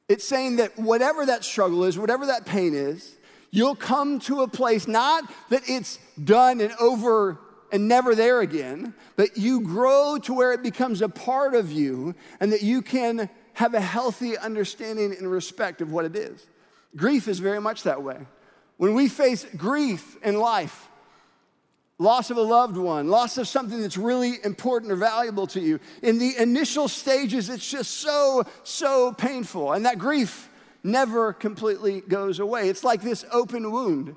It's 0.06 0.28
saying 0.28 0.56
that 0.56 0.78
whatever 0.78 1.24
that 1.24 1.44
struggle 1.44 1.84
is, 1.84 1.98
whatever 1.98 2.26
that 2.26 2.44
pain 2.44 2.74
is, 2.74 3.16
you'll 3.50 3.74
come 3.74 4.18
to 4.20 4.42
a 4.42 4.48
place 4.48 4.86
not 4.86 5.24
that 5.48 5.62
it's 5.66 5.98
done 6.22 6.60
and 6.60 6.74
over 6.78 7.38
and 7.72 7.88
never 7.88 8.14
there 8.14 8.42
again, 8.42 8.92
but 9.16 9.38
you 9.38 9.62
grow 9.62 10.18
to 10.24 10.34
where 10.34 10.52
it 10.52 10.62
becomes 10.62 11.00
a 11.00 11.08
part 11.08 11.54
of 11.54 11.72
you 11.72 12.14
and 12.38 12.52
that 12.52 12.62
you 12.62 12.82
can 12.82 13.30
have 13.54 13.72
a 13.72 13.80
healthy 13.80 14.36
understanding 14.36 15.16
and 15.18 15.30
respect 15.30 15.80
of 15.80 15.90
what 15.90 16.04
it 16.04 16.14
is. 16.14 16.46
Grief 16.94 17.28
is 17.28 17.38
very 17.38 17.62
much 17.62 17.84
that 17.84 18.02
way. 18.02 18.18
When 18.76 18.92
we 18.92 19.08
face 19.08 19.46
grief 19.56 20.18
in 20.22 20.38
life, 20.38 20.90
loss 21.98 22.30
of 22.30 22.36
a 22.36 22.42
loved 22.42 22.76
one, 22.76 23.08
loss 23.08 23.38
of 23.38 23.46
something 23.46 23.80
that's 23.80 23.96
really 23.96 24.38
important 24.44 24.90
or 24.90 24.96
valuable 24.96 25.46
to 25.48 25.60
you. 25.60 25.78
In 26.02 26.18
the 26.18 26.36
initial 26.38 26.88
stages, 26.88 27.48
it's 27.48 27.68
just 27.68 27.92
so, 27.92 28.44
so 28.64 29.12
painful. 29.12 29.72
And 29.72 29.86
that 29.86 29.98
grief 29.98 30.48
never 30.82 31.32
completely 31.32 32.00
goes 32.02 32.40
away. 32.40 32.68
It's 32.68 32.84
like 32.84 33.02
this 33.02 33.24
open 33.32 33.70
wound. 33.70 34.16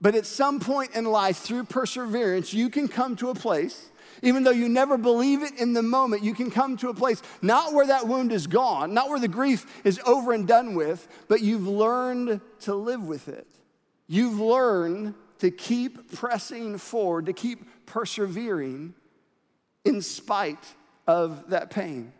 But 0.00 0.16
at 0.16 0.26
some 0.26 0.58
point 0.58 0.96
in 0.96 1.04
life, 1.04 1.38
through 1.38 1.64
perseverance, 1.64 2.52
you 2.52 2.70
can 2.70 2.88
come 2.88 3.14
to 3.16 3.30
a 3.30 3.34
place, 3.34 3.90
even 4.20 4.42
though 4.42 4.50
you 4.50 4.68
never 4.68 4.98
believe 4.98 5.42
it 5.42 5.58
in 5.60 5.74
the 5.74 5.82
moment, 5.82 6.24
you 6.24 6.34
can 6.34 6.50
come 6.50 6.76
to 6.78 6.88
a 6.88 6.94
place 6.94 7.22
not 7.40 7.72
where 7.72 7.86
that 7.86 8.08
wound 8.08 8.32
is 8.32 8.48
gone, 8.48 8.94
not 8.94 9.08
where 9.08 9.20
the 9.20 9.28
grief 9.28 9.64
is 9.84 10.00
over 10.04 10.32
and 10.32 10.48
done 10.48 10.74
with, 10.74 11.06
but 11.28 11.40
you've 11.40 11.68
learned 11.68 12.40
to 12.60 12.74
live 12.74 13.04
with 13.04 13.28
it. 13.28 13.46
You've 14.08 14.40
learned 14.40 15.14
to 15.42 15.50
keep 15.50 16.14
pressing 16.14 16.78
forward, 16.78 17.26
to 17.26 17.32
keep 17.32 17.66
persevering 17.84 18.94
in 19.84 20.00
spite 20.00 20.64
of 21.08 21.50
that 21.50 21.68
pain. 21.68 22.12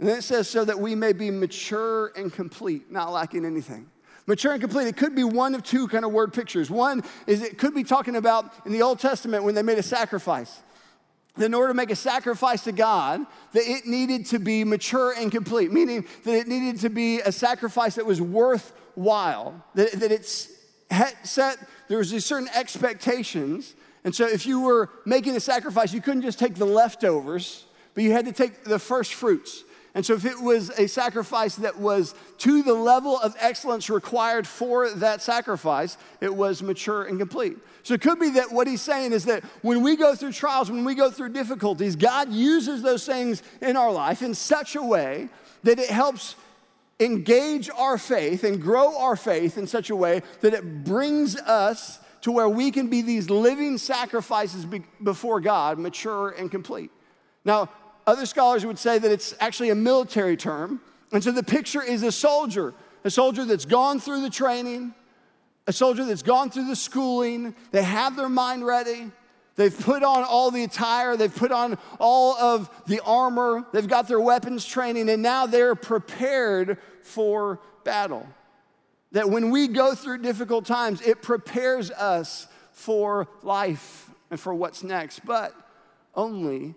And 0.00 0.08
then 0.08 0.18
it 0.18 0.22
says, 0.22 0.50
so 0.50 0.64
that 0.64 0.80
we 0.80 0.96
may 0.96 1.12
be 1.12 1.30
mature 1.30 2.10
and 2.16 2.32
complete, 2.32 2.90
not 2.90 3.12
lacking 3.12 3.44
anything. 3.44 3.88
Mature 4.26 4.50
and 4.50 4.60
complete, 4.60 4.88
it 4.88 4.96
could 4.96 5.14
be 5.14 5.22
one 5.22 5.54
of 5.54 5.62
two 5.62 5.86
kind 5.86 6.04
of 6.04 6.10
word 6.10 6.32
pictures. 6.32 6.68
One 6.68 7.04
is 7.28 7.40
it 7.40 7.56
could 7.56 7.72
be 7.72 7.84
talking 7.84 8.16
about 8.16 8.52
in 8.66 8.72
the 8.72 8.82
Old 8.82 8.98
Testament 8.98 9.44
when 9.44 9.54
they 9.54 9.62
made 9.62 9.78
a 9.78 9.82
sacrifice. 9.84 10.58
That 11.36 11.44
in 11.44 11.54
order 11.54 11.68
to 11.68 11.74
make 11.74 11.92
a 11.92 11.96
sacrifice 11.96 12.64
to 12.64 12.72
God, 12.72 13.20
that 13.52 13.62
it 13.62 13.86
needed 13.86 14.26
to 14.26 14.40
be 14.40 14.64
mature 14.64 15.14
and 15.16 15.30
complete, 15.30 15.70
meaning 15.70 16.04
that 16.24 16.34
it 16.34 16.48
needed 16.48 16.80
to 16.80 16.90
be 16.90 17.20
a 17.20 17.30
sacrifice 17.30 17.94
that 17.94 18.06
was 18.06 18.20
worthwhile, 18.20 19.64
that, 19.76 19.92
that 19.92 20.10
it's 20.10 20.48
set, 21.22 21.58
there 21.88 21.98
was 21.98 22.10
these 22.10 22.24
certain 22.24 22.48
expectations 22.54 23.74
And 24.06 24.14
so 24.14 24.24
if 24.24 24.46
you 24.46 24.60
were 24.60 24.88
making 25.04 25.34
a 25.34 25.40
sacrifice, 25.40 25.92
you 25.92 26.00
couldn't 26.00 26.22
just 26.22 26.38
take 26.38 26.54
the 26.54 26.64
leftovers, 26.64 27.66
but 27.92 28.04
you 28.04 28.12
had 28.12 28.24
to 28.26 28.32
take 28.32 28.62
the 28.62 28.78
first 28.78 29.14
fruits. 29.14 29.64
And 29.96 30.06
so, 30.06 30.12
if 30.14 30.24
it 30.26 30.40
was 30.40 30.70
a 30.78 30.86
sacrifice 30.86 31.56
that 31.56 31.78
was 31.78 32.14
to 32.38 32.62
the 32.62 32.74
level 32.74 33.18
of 33.18 33.34
excellence 33.40 33.88
required 33.88 34.46
for 34.46 34.90
that 34.90 35.22
sacrifice, 35.22 35.96
it 36.20 36.32
was 36.32 36.62
mature 36.62 37.04
and 37.04 37.18
complete. 37.18 37.56
So, 37.82 37.94
it 37.94 38.02
could 38.02 38.20
be 38.20 38.30
that 38.32 38.52
what 38.52 38.68
he's 38.68 38.82
saying 38.82 39.12
is 39.12 39.24
that 39.24 39.42
when 39.62 39.82
we 39.82 39.96
go 39.96 40.14
through 40.14 40.32
trials, 40.32 40.70
when 40.70 40.84
we 40.84 40.94
go 40.94 41.10
through 41.10 41.30
difficulties, 41.30 41.96
God 41.96 42.30
uses 42.30 42.82
those 42.82 43.06
things 43.06 43.42
in 43.62 43.74
our 43.74 43.90
life 43.90 44.20
in 44.20 44.34
such 44.34 44.76
a 44.76 44.82
way 44.82 45.30
that 45.64 45.78
it 45.78 45.88
helps 45.88 46.36
engage 46.98 47.68
our 47.70 47.98
faith 47.98 48.44
and 48.44 48.60
grow 48.60 48.96
our 48.98 49.16
faith 49.16 49.58
in 49.58 49.66
such 49.66 49.90
a 49.90 49.96
way 49.96 50.22
that 50.40 50.54
it 50.54 50.84
brings 50.84 51.36
us 51.36 51.98
to 52.22 52.32
where 52.32 52.48
we 52.48 52.70
can 52.70 52.88
be 52.88 53.02
these 53.02 53.30
living 53.30 53.78
sacrifices 53.78 54.66
before 55.02 55.40
God, 55.40 55.78
mature 55.78 56.30
and 56.30 56.50
complete. 56.50 56.90
Now, 57.44 57.70
other 58.06 58.26
scholars 58.26 58.64
would 58.64 58.78
say 58.78 58.98
that 58.98 59.10
it's 59.10 59.34
actually 59.40 59.70
a 59.70 59.74
military 59.74 60.36
term. 60.36 60.80
And 61.12 61.22
so 61.22 61.32
the 61.32 61.42
picture 61.42 61.82
is 61.82 62.02
a 62.02 62.12
soldier, 62.12 62.74
a 63.04 63.10
soldier 63.10 63.44
that's 63.44 63.64
gone 63.64 64.00
through 64.00 64.22
the 64.22 64.30
training, 64.30 64.94
a 65.66 65.72
soldier 65.72 66.04
that's 66.04 66.22
gone 66.22 66.50
through 66.50 66.66
the 66.66 66.76
schooling, 66.76 67.54
they 67.72 67.82
have 67.82 68.16
their 68.16 68.28
mind 68.28 68.64
ready. 68.64 69.10
They've 69.56 69.76
put 69.76 70.02
on 70.02 70.22
all 70.22 70.50
the 70.50 70.64
attire, 70.64 71.16
they've 71.16 71.34
put 71.34 71.50
on 71.50 71.78
all 71.98 72.36
of 72.36 72.70
the 72.86 73.00
armor, 73.00 73.64
they've 73.72 73.88
got 73.88 74.06
their 74.06 74.20
weapons 74.20 74.64
training, 74.66 75.08
and 75.08 75.22
now 75.22 75.46
they're 75.46 75.74
prepared 75.74 76.78
for 77.02 77.60
battle. 77.82 78.26
That 79.12 79.30
when 79.30 79.50
we 79.50 79.68
go 79.68 79.94
through 79.94 80.18
difficult 80.18 80.66
times, 80.66 81.00
it 81.00 81.22
prepares 81.22 81.90
us 81.90 82.48
for 82.72 83.28
life 83.42 84.10
and 84.30 84.38
for 84.38 84.52
what's 84.52 84.82
next, 84.82 85.24
but 85.24 85.54
only 86.14 86.74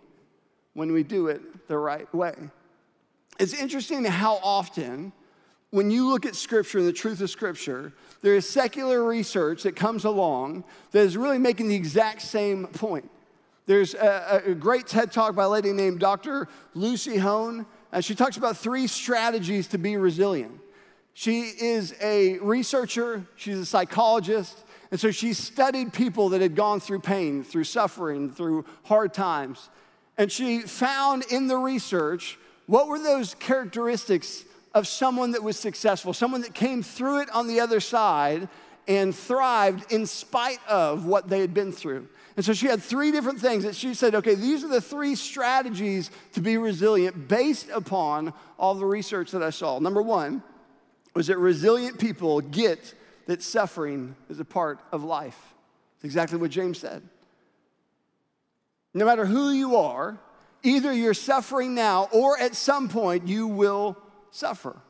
when 0.73 0.93
we 0.93 1.03
do 1.03 1.27
it 1.27 1.67
the 1.67 1.77
right 1.77 2.11
way. 2.13 2.35
It's 3.39 3.53
interesting 3.53 4.05
how 4.05 4.39
often, 4.41 5.11
when 5.71 5.91
you 5.91 6.09
look 6.09 6.25
at 6.25 6.35
Scripture 6.35 6.79
and 6.79 6.87
the 6.87 6.93
truth 6.93 7.21
of 7.21 7.29
Scripture, 7.29 7.93
there 8.21 8.35
is 8.35 8.49
secular 8.49 9.03
research 9.03 9.63
that 9.63 9.75
comes 9.75 10.03
along 10.03 10.63
that 10.91 11.01
is 11.01 11.15
really 11.15 11.37
making 11.37 11.67
the 11.67 11.75
exact 11.75 12.21
same 12.21 12.67
point. 12.67 13.09
There's 13.65 13.93
a, 13.93 14.41
a 14.47 14.55
great 14.55 14.87
TED 14.87 15.11
talk 15.11 15.35
by 15.35 15.43
a 15.43 15.49
lady 15.49 15.71
named 15.71 15.99
Dr. 15.99 16.47
Lucy 16.73 17.17
Hone, 17.17 17.67
and 17.91 18.03
she 18.03 18.15
talks 18.15 18.35
about 18.35 18.57
three 18.57 18.87
strategies 18.87 19.67
to 19.67 19.77
be 19.77 19.95
resilient. 19.95 20.59
She 21.13 21.41
is 21.41 21.93
a 22.01 22.39
researcher, 22.39 23.25
she's 23.35 23.59
a 23.59 23.65
psychologist, 23.65 24.63
and 24.89 24.99
so 24.99 25.11
she 25.11 25.33
studied 25.33 25.93
people 25.93 26.29
that 26.29 26.41
had 26.41 26.55
gone 26.55 26.79
through 26.79 27.01
pain, 27.01 27.43
through 27.43 27.65
suffering, 27.65 28.31
through 28.31 28.65
hard 28.83 29.13
times. 29.13 29.69
And 30.17 30.31
she 30.31 30.61
found 30.61 31.25
in 31.29 31.47
the 31.47 31.57
research 31.57 32.39
what 32.65 32.87
were 32.87 32.99
those 32.99 33.35
characteristics 33.35 34.45
of 34.73 34.87
someone 34.87 35.31
that 35.31 35.43
was 35.43 35.57
successful, 35.57 36.13
someone 36.13 36.41
that 36.41 36.53
came 36.53 36.83
through 36.83 37.21
it 37.21 37.29
on 37.31 37.47
the 37.47 37.59
other 37.59 37.79
side 37.79 38.47
and 38.87 39.15
thrived 39.15 39.91
in 39.91 40.05
spite 40.05 40.59
of 40.67 41.05
what 41.05 41.29
they 41.29 41.39
had 41.39 41.53
been 41.53 41.71
through. 41.71 42.07
And 42.35 42.45
so 42.45 42.53
she 42.53 42.67
had 42.67 42.81
three 42.81 43.11
different 43.11 43.39
things 43.39 43.63
that 43.63 43.75
she 43.75 43.93
said, 43.93 44.15
okay, 44.15 44.33
these 44.33 44.63
are 44.63 44.69
the 44.69 44.81
three 44.81 45.15
strategies 45.15 46.09
to 46.33 46.41
be 46.41 46.57
resilient 46.57 47.27
based 47.27 47.69
upon 47.69 48.33
all 48.57 48.75
the 48.75 48.85
research 48.85 49.31
that 49.31 49.43
I 49.43 49.49
saw. 49.49 49.79
Number 49.79 50.01
one 50.01 50.41
was 51.13 51.27
that 51.27 51.37
resilient 51.37 51.99
people 51.99 52.41
get 52.41 52.93
that 53.25 53.43
suffering 53.43 54.15
is 54.29 54.39
a 54.39 54.45
part 54.45 54.79
of 54.91 55.03
life. 55.03 55.37
It's 55.97 56.05
exactly 56.05 56.37
what 56.37 56.49
James 56.49 56.79
said. 56.79 57.01
No 58.93 59.05
matter 59.05 59.25
who 59.25 59.51
you 59.51 59.75
are, 59.75 60.17
either 60.63 60.93
you're 60.93 61.13
suffering 61.13 61.75
now 61.75 62.07
or 62.11 62.39
at 62.39 62.55
some 62.55 62.89
point 62.89 63.27
you 63.27 63.47
will 63.47 63.97
suffer. 64.31 64.81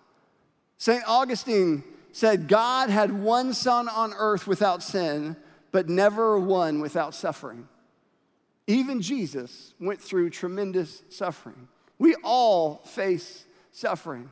St. 0.77 1.03
Augustine 1.07 1.83
said, 2.11 2.47
God 2.47 2.89
had 2.89 3.11
one 3.11 3.53
son 3.53 3.87
on 3.89 4.13
earth 4.17 4.47
without 4.47 4.81
sin, 4.81 5.35
but 5.71 5.89
never 5.89 6.39
one 6.39 6.81
without 6.81 7.13
suffering. 7.13 7.67
Even 8.67 9.01
Jesus 9.01 9.73
went 9.79 10.01
through 10.01 10.29
tremendous 10.29 11.03
suffering. 11.09 11.67
We 11.97 12.15
all 12.23 12.81
face 12.85 13.45
suffering. 13.71 14.29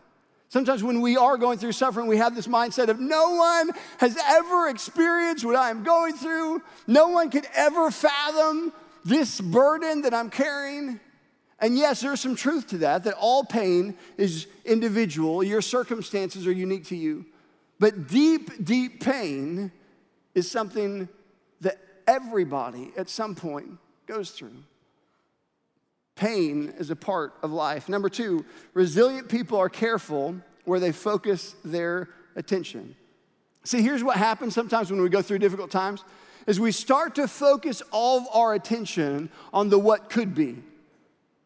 Sometimes 0.50 0.84
when 0.84 1.02
we 1.02 1.18
are 1.18 1.38
going 1.38 1.58
through 1.58 1.74
suffering, 1.74 2.08
we 2.08 2.18
have 2.18 2.34
this 2.36 2.48
mindset 2.48 2.88
of 2.88 3.00
no 3.00 3.32
one 3.32 3.72
has 3.98 4.18
ever 4.28 4.70
experienced 4.70 5.44
what 5.44 5.56
I 5.56 5.70
am 5.70 5.84
going 5.84 6.14
through. 6.14 6.62
No 6.88 7.10
one 7.10 7.30
could 7.30 7.46
ever 7.54 7.92
fathom 7.92 8.72
this 9.04 9.42
burden 9.42 10.04
that 10.04 10.14
I'm 10.14 10.30
carrying. 10.30 11.00
And 11.60 11.78
yes, 11.78 12.02
there's 12.02 12.22
some 12.22 12.36
truth 12.36 12.68
to 12.68 12.80
that, 12.80 13.04
that 13.06 13.16
all 13.16 13.44
pain 13.44 13.96
is 14.18 14.48
individual. 14.64 15.44
Your 15.44 15.62
circumstances 15.62 16.46
are 16.46 16.52
unique 16.52 16.86
to 16.86 16.96
you. 16.96 17.26
But 17.80 18.08
deep, 18.08 18.64
deep 18.64 19.02
pain 19.02 19.72
is 20.36 20.50
something 20.50 21.10
that 21.62 21.78
everybody 22.06 22.92
at 22.96 23.10
some 23.10 23.34
point 23.34 23.68
goes 24.06 24.32
through. 24.32 24.64
Pain 26.16 26.74
is 26.78 26.90
a 26.90 26.96
part 26.96 27.34
of 27.44 27.52
life. 27.52 27.90
Number 27.90 28.10
two, 28.10 28.46
resilient 28.74 29.30
people 29.30 29.58
are 29.60 29.70
careful 29.70 30.36
where 30.66 30.80
they 30.80 30.92
focus 30.92 31.56
their 31.64 32.10
attention. 32.36 32.96
See, 33.64 33.82
here's 33.82 34.04
what 34.04 34.18
happens 34.18 34.54
sometimes 34.54 34.92
when 34.92 35.02
we 35.02 35.10
go 35.10 35.22
through 35.22 35.40
difficult 35.40 35.72
times 35.72 36.04
is 36.48 36.60
we 36.60 36.72
start 36.72 37.16
to 37.16 37.28
focus 37.28 37.84
all 37.92 38.20
of 38.20 38.28
our 38.34 38.54
attention 38.54 39.30
on 39.54 39.70
the 39.70 39.78
what 39.78 40.10
could 40.10 40.34
be. 40.34 40.64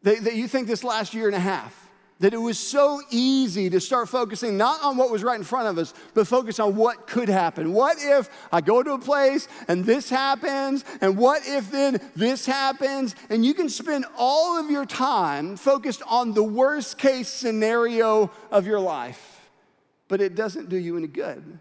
That, 0.04 0.24
that 0.24 0.36
you 0.36 0.48
think 0.48 0.68
this 0.68 0.84
last 0.84 1.14
year 1.14 1.28
and 1.28 1.36
a 1.36 1.40
half, 1.40 1.82
that 2.22 2.36
it 2.36 2.38
was 2.38 2.60
so 2.60 3.02
easy 3.10 3.70
to 3.72 3.80
start 3.80 4.08
focusing 4.08 4.56
not 4.56 4.82
on 4.84 4.96
what 4.96 5.10
was 5.10 5.24
right 5.24 5.38
in 5.38 5.44
front 5.44 5.68
of 5.68 5.78
us, 5.80 5.92
but 6.14 6.28
focus 6.28 6.60
on 6.60 6.76
what 6.76 7.08
could 7.08 7.30
happen. 7.30 7.74
What 7.74 7.98
if 8.00 8.30
I 8.52 8.62
go 8.62 8.84
to 8.84 8.94
a 8.94 9.00
place 9.00 9.48
and 9.68 9.84
this 9.84 10.08
happens? 10.08 10.86
And 11.02 11.18
what 11.18 11.42
if 11.48 11.72
then 11.72 12.00
this 12.16 12.46
happens? 12.46 13.16
And 13.32 13.44
you 13.44 13.56
can 13.56 13.70
spend 13.70 14.06
all 14.18 14.60
of 14.60 14.70
your 14.70 14.86
time 14.86 15.58
focused 15.58 16.04
on 16.08 16.34
the 16.34 16.44
worst 16.44 17.00
case 17.00 17.28
scenario 17.28 18.30
of 18.52 18.68
your 18.68 18.80
life, 18.80 19.42
but 20.08 20.22
it 20.22 20.36
doesn't 20.36 20.70
do 20.70 20.78
you 20.78 20.98
any 20.98 21.08
good. 21.08 21.60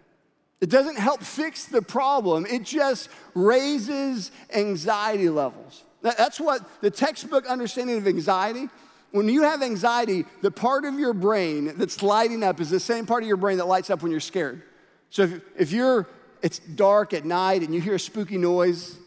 It 0.61 0.69
doesn't 0.69 0.99
help 0.99 1.23
fix 1.23 1.65
the 1.65 1.81
problem, 1.81 2.45
it 2.45 2.63
just 2.63 3.09
raises 3.33 4.31
anxiety 4.53 5.29
levels. 5.29 5.83
That's 6.01 6.39
what 6.39 6.81
the 6.81 6.89
textbook 6.89 7.45
understanding 7.45 7.97
of 7.97 8.07
anxiety. 8.07 8.69
When 9.11 9.27
you 9.27 9.43
have 9.43 9.61
anxiety, 9.61 10.25
the 10.41 10.51
part 10.51 10.85
of 10.85 10.97
your 10.97 11.13
brain 11.13 11.73
that's 11.75 12.01
lighting 12.01 12.43
up 12.43 12.59
is 12.59 12.69
the 12.69 12.79
same 12.79 13.05
part 13.05 13.23
of 13.23 13.27
your 13.27 13.37
brain 13.37 13.57
that 13.57 13.67
lights 13.67 13.89
up 13.89 14.01
when 14.01 14.11
you're 14.11 14.21
scared. 14.21 14.63
So 15.09 15.23
if, 15.23 15.41
if 15.57 15.71
you're, 15.71 16.07
it's 16.41 16.59
dark 16.59 17.13
at 17.13 17.25
night 17.25 17.61
and 17.61 17.75
you 17.75 17.81
hear 17.81 17.95
a 17.95 17.99
spooky 17.99 18.37
noise, 18.37 18.97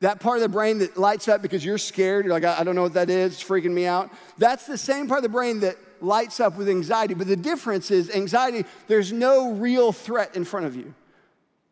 that 0.00 0.20
part 0.20 0.38
of 0.38 0.42
the 0.42 0.48
brain 0.48 0.78
that 0.78 0.96
lights 0.96 1.28
up 1.28 1.40
because 1.40 1.64
you're 1.64 1.78
scared, 1.78 2.26
you're 2.26 2.34
like, 2.34 2.44
I, 2.44 2.60
I 2.60 2.64
don't 2.64 2.74
know 2.74 2.82
what 2.82 2.94
that 2.94 3.08
is, 3.08 3.34
it's 3.34 3.44
freaking 3.44 3.72
me 3.72 3.86
out. 3.86 4.10
That's 4.36 4.66
the 4.66 4.76
same 4.76 5.06
part 5.06 5.18
of 5.18 5.22
the 5.22 5.28
brain 5.30 5.60
that 5.60 5.76
lights 6.00 6.40
up 6.40 6.58
with 6.58 6.68
anxiety. 6.68 7.14
But 7.14 7.28
the 7.28 7.36
difference 7.36 7.90
is 7.90 8.10
anxiety, 8.10 8.64
there's 8.88 9.12
no 9.12 9.52
real 9.52 9.92
threat 9.92 10.36
in 10.36 10.44
front 10.44 10.66
of 10.66 10.76
you. 10.76 10.92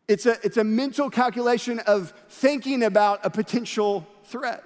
It's 0.07 0.25
a, 0.25 0.37
it's 0.43 0.57
a 0.57 0.63
mental 0.63 1.09
calculation 1.09 1.79
of 1.79 2.13
thinking 2.29 2.83
about 2.83 3.19
a 3.23 3.29
potential 3.29 4.07
threat. 4.27 4.63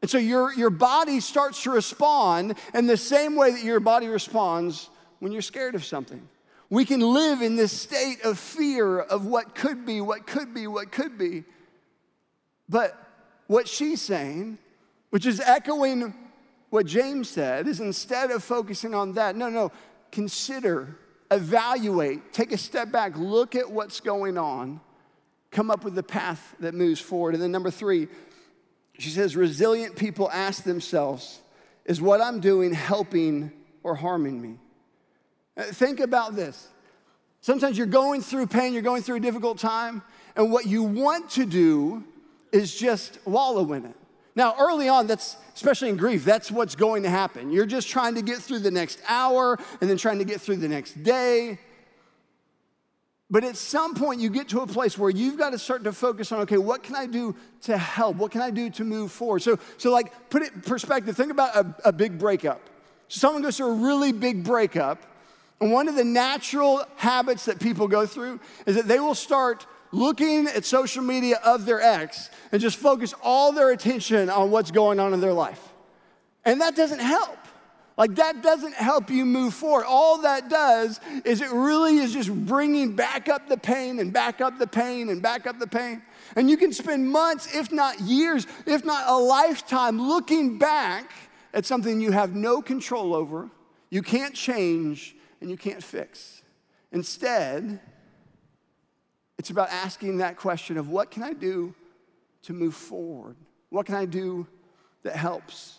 And 0.00 0.10
so 0.10 0.18
your, 0.18 0.52
your 0.54 0.70
body 0.70 1.20
starts 1.20 1.62
to 1.64 1.70
respond 1.70 2.54
in 2.72 2.86
the 2.86 2.96
same 2.96 3.34
way 3.34 3.50
that 3.50 3.64
your 3.64 3.80
body 3.80 4.06
responds 4.06 4.90
when 5.18 5.32
you're 5.32 5.42
scared 5.42 5.74
of 5.74 5.84
something. 5.84 6.28
We 6.70 6.84
can 6.84 7.00
live 7.00 7.42
in 7.42 7.56
this 7.56 7.72
state 7.72 8.24
of 8.24 8.38
fear 8.38 9.00
of 9.00 9.26
what 9.26 9.54
could 9.54 9.86
be, 9.86 10.00
what 10.00 10.26
could 10.26 10.54
be, 10.54 10.66
what 10.66 10.92
could 10.92 11.18
be. 11.18 11.44
But 12.68 12.96
what 13.46 13.66
she's 13.66 14.02
saying, 14.02 14.58
which 15.10 15.26
is 15.26 15.40
echoing 15.40 16.14
what 16.70 16.86
James 16.86 17.28
said 17.30 17.66
is 17.66 17.80
instead 17.80 18.30
of 18.30 18.44
focusing 18.44 18.94
on 18.94 19.14
that, 19.14 19.34
no, 19.34 19.48
no, 19.48 19.72
consider, 20.12 20.96
evaluate, 21.30 22.32
take 22.32 22.52
a 22.52 22.58
step 22.58 22.92
back, 22.92 23.16
look 23.16 23.54
at 23.54 23.70
what's 23.70 24.00
going 24.00 24.36
on, 24.36 24.80
come 25.50 25.70
up 25.70 25.82
with 25.82 25.94
the 25.94 26.02
path 26.02 26.54
that 26.60 26.74
moves 26.74 27.00
forward. 27.00 27.34
And 27.34 27.42
then 27.42 27.50
number 27.50 27.70
three, 27.70 28.08
she 28.98 29.10
says, 29.10 29.36
resilient 29.36 29.96
people 29.96 30.30
ask 30.30 30.64
themselves, 30.64 31.40
is 31.84 32.00
what 32.00 32.20
I'm 32.20 32.40
doing 32.40 32.72
helping 32.72 33.52
or 33.82 33.94
harming 33.94 34.40
me? 34.40 34.58
Uh, 35.56 35.64
think 35.64 36.00
about 36.00 36.36
this. 36.36 36.68
Sometimes 37.40 37.78
you're 37.78 37.86
going 37.86 38.20
through 38.20 38.48
pain, 38.48 38.72
you're 38.72 38.82
going 38.82 39.02
through 39.02 39.16
a 39.16 39.20
difficult 39.20 39.58
time, 39.58 40.02
and 40.36 40.52
what 40.52 40.66
you 40.66 40.82
want 40.82 41.30
to 41.30 41.46
do 41.46 42.04
is 42.52 42.76
just 42.76 43.18
wallow 43.24 43.72
in 43.72 43.84
it. 43.84 43.94
Now, 44.34 44.54
early 44.58 44.88
on, 44.88 45.06
that's 45.06 45.36
especially 45.54 45.88
in 45.88 45.96
grief, 45.96 46.24
that's 46.24 46.50
what's 46.50 46.76
going 46.76 47.02
to 47.02 47.10
happen. 47.10 47.50
You're 47.50 47.66
just 47.66 47.88
trying 47.88 48.14
to 48.14 48.22
get 48.22 48.38
through 48.38 48.60
the 48.60 48.70
next 48.70 49.00
hour 49.08 49.58
and 49.80 49.90
then 49.90 49.96
trying 49.96 50.18
to 50.18 50.24
get 50.24 50.40
through 50.40 50.56
the 50.56 50.68
next 50.68 51.02
day. 51.02 51.58
But 53.30 53.44
at 53.44 53.56
some 53.56 53.94
point, 53.94 54.20
you 54.20 54.30
get 54.30 54.48
to 54.48 54.60
a 54.60 54.66
place 54.66 54.96
where 54.96 55.10
you've 55.10 55.36
got 55.36 55.50
to 55.50 55.58
start 55.58 55.84
to 55.84 55.92
focus 55.92 56.32
on 56.32 56.40
okay, 56.40 56.56
what 56.56 56.82
can 56.82 56.96
I 56.96 57.06
do 57.06 57.36
to 57.62 57.76
help? 57.76 58.16
What 58.16 58.30
can 58.30 58.40
I 58.40 58.50
do 58.50 58.70
to 58.70 58.84
move 58.84 59.12
forward? 59.12 59.42
So, 59.42 59.58
so 59.76 59.90
like, 59.92 60.30
put 60.30 60.42
it 60.42 60.54
in 60.54 60.60
perspective. 60.62 61.16
Think 61.16 61.30
about 61.30 61.54
a, 61.54 61.74
a 61.86 61.92
big 61.92 62.18
breakup. 62.18 62.60
So 63.08 63.20
someone 63.20 63.42
goes 63.42 63.58
through 63.58 63.72
a 63.72 63.74
really 63.74 64.12
big 64.12 64.44
breakup, 64.44 65.02
and 65.60 65.72
one 65.72 65.88
of 65.88 65.94
the 65.94 66.04
natural 66.04 66.82
habits 66.96 67.44
that 67.46 67.60
people 67.60 67.88
go 67.88 68.06
through 68.06 68.40
is 68.64 68.76
that 68.76 68.86
they 68.88 69.00
will 69.00 69.14
start 69.14 69.66
looking 69.92 70.46
at 70.46 70.64
social 70.64 71.02
media 71.02 71.40
of 71.44 71.66
their 71.66 71.80
ex 71.80 72.30
and 72.52 72.60
just 72.60 72.76
focus 72.76 73.14
all 73.22 73.52
their 73.52 73.70
attention 73.70 74.30
on 74.30 74.50
what's 74.50 74.70
going 74.70 75.00
on 75.00 75.12
in 75.14 75.20
their 75.20 75.32
life. 75.32 75.60
And 76.44 76.60
that 76.60 76.76
doesn't 76.76 77.00
help. 77.00 77.38
Like, 77.98 78.14
that 78.14 78.44
doesn't 78.44 78.74
help 78.74 79.10
you 79.10 79.26
move 79.26 79.52
forward. 79.52 79.84
All 79.84 80.22
that 80.22 80.48
does 80.48 81.00
is 81.24 81.40
it 81.40 81.50
really 81.50 81.98
is 81.98 82.12
just 82.12 82.32
bringing 82.32 82.94
back 82.94 83.28
up 83.28 83.48
the 83.48 83.56
pain 83.56 83.98
and 83.98 84.12
back 84.12 84.40
up 84.40 84.56
the 84.56 84.68
pain 84.68 85.08
and 85.08 85.20
back 85.20 85.48
up 85.48 85.58
the 85.58 85.66
pain. 85.66 86.00
And 86.36 86.48
you 86.48 86.56
can 86.56 86.72
spend 86.72 87.10
months, 87.10 87.52
if 87.56 87.72
not 87.72 88.00
years, 88.00 88.46
if 88.66 88.84
not 88.84 89.08
a 89.08 89.16
lifetime, 89.18 90.00
looking 90.00 90.58
back 90.58 91.10
at 91.52 91.66
something 91.66 92.00
you 92.00 92.12
have 92.12 92.36
no 92.36 92.62
control 92.62 93.16
over, 93.16 93.50
you 93.90 94.02
can't 94.02 94.34
change, 94.34 95.16
and 95.40 95.50
you 95.50 95.56
can't 95.56 95.82
fix. 95.82 96.42
Instead, 96.92 97.80
it's 99.38 99.50
about 99.50 99.70
asking 99.70 100.18
that 100.18 100.36
question 100.36 100.78
of 100.78 100.88
what 100.88 101.10
can 101.10 101.24
I 101.24 101.32
do 101.32 101.74
to 102.42 102.52
move 102.52 102.74
forward? 102.74 103.34
What 103.70 103.86
can 103.86 103.96
I 103.96 104.04
do 104.04 104.46
that 105.02 105.16
helps? 105.16 105.77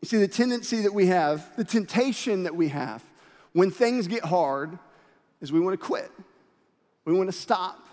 You 0.00 0.08
see, 0.08 0.18
the 0.18 0.28
tendency 0.28 0.82
that 0.82 0.94
we 0.94 1.06
have, 1.06 1.56
the 1.56 1.64
temptation 1.64 2.44
that 2.44 2.54
we 2.54 2.68
have 2.68 3.02
when 3.52 3.70
things 3.70 4.06
get 4.06 4.24
hard 4.24 4.78
is 5.40 5.50
we 5.50 5.60
want 5.60 5.78
to 5.78 5.84
quit. 5.84 6.10
We 7.04 7.12
want 7.14 7.28
to 7.28 7.36
stop. 7.36 7.88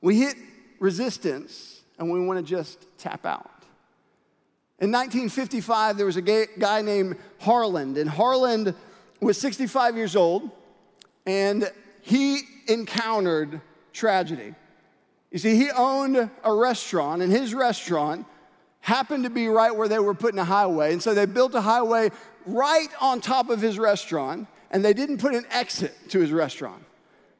We 0.00 0.18
hit 0.18 0.36
resistance 0.80 1.82
and 1.98 2.10
we 2.10 2.20
want 2.20 2.38
to 2.38 2.44
just 2.44 2.86
tap 2.98 3.26
out. 3.26 3.50
In 4.80 4.92
1955, 4.92 5.96
there 5.96 6.06
was 6.06 6.16
a 6.16 6.22
guy 6.22 6.82
named 6.82 7.16
Harland, 7.40 7.98
and 7.98 8.08
Harland 8.08 8.74
was 9.20 9.36
65 9.36 9.96
years 9.96 10.14
old, 10.14 10.52
and 11.26 11.68
he 12.00 12.42
encountered 12.68 13.60
tragedy. 13.92 14.54
You 15.32 15.38
see, 15.38 15.56
he 15.56 15.70
owned 15.70 16.30
a 16.44 16.54
restaurant, 16.54 17.22
and 17.22 17.32
his 17.32 17.54
restaurant 17.54 18.24
happened 18.88 19.24
to 19.24 19.30
be 19.30 19.48
right 19.48 19.76
where 19.76 19.86
they 19.86 19.98
were 19.98 20.14
putting 20.14 20.40
a 20.40 20.44
highway. 20.44 20.92
And 20.94 21.02
so 21.02 21.12
they 21.12 21.26
built 21.26 21.54
a 21.54 21.60
highway 21.60 22.10
right 22.46 22.88
on 23.00 23.20
top 23.20 23.50
of 23.50 23.60
his 23.60 23.78
restaurant, 23.78 24.48
and 24.70 24.82
they 24.82 24.94
didn't 24.94 25.18
put 25.18 25.34
an 25.34 25.44
exit 25.50 25.94
to 26.08 26.20
his 26.20 26.32
restaurant. 26.32 26.82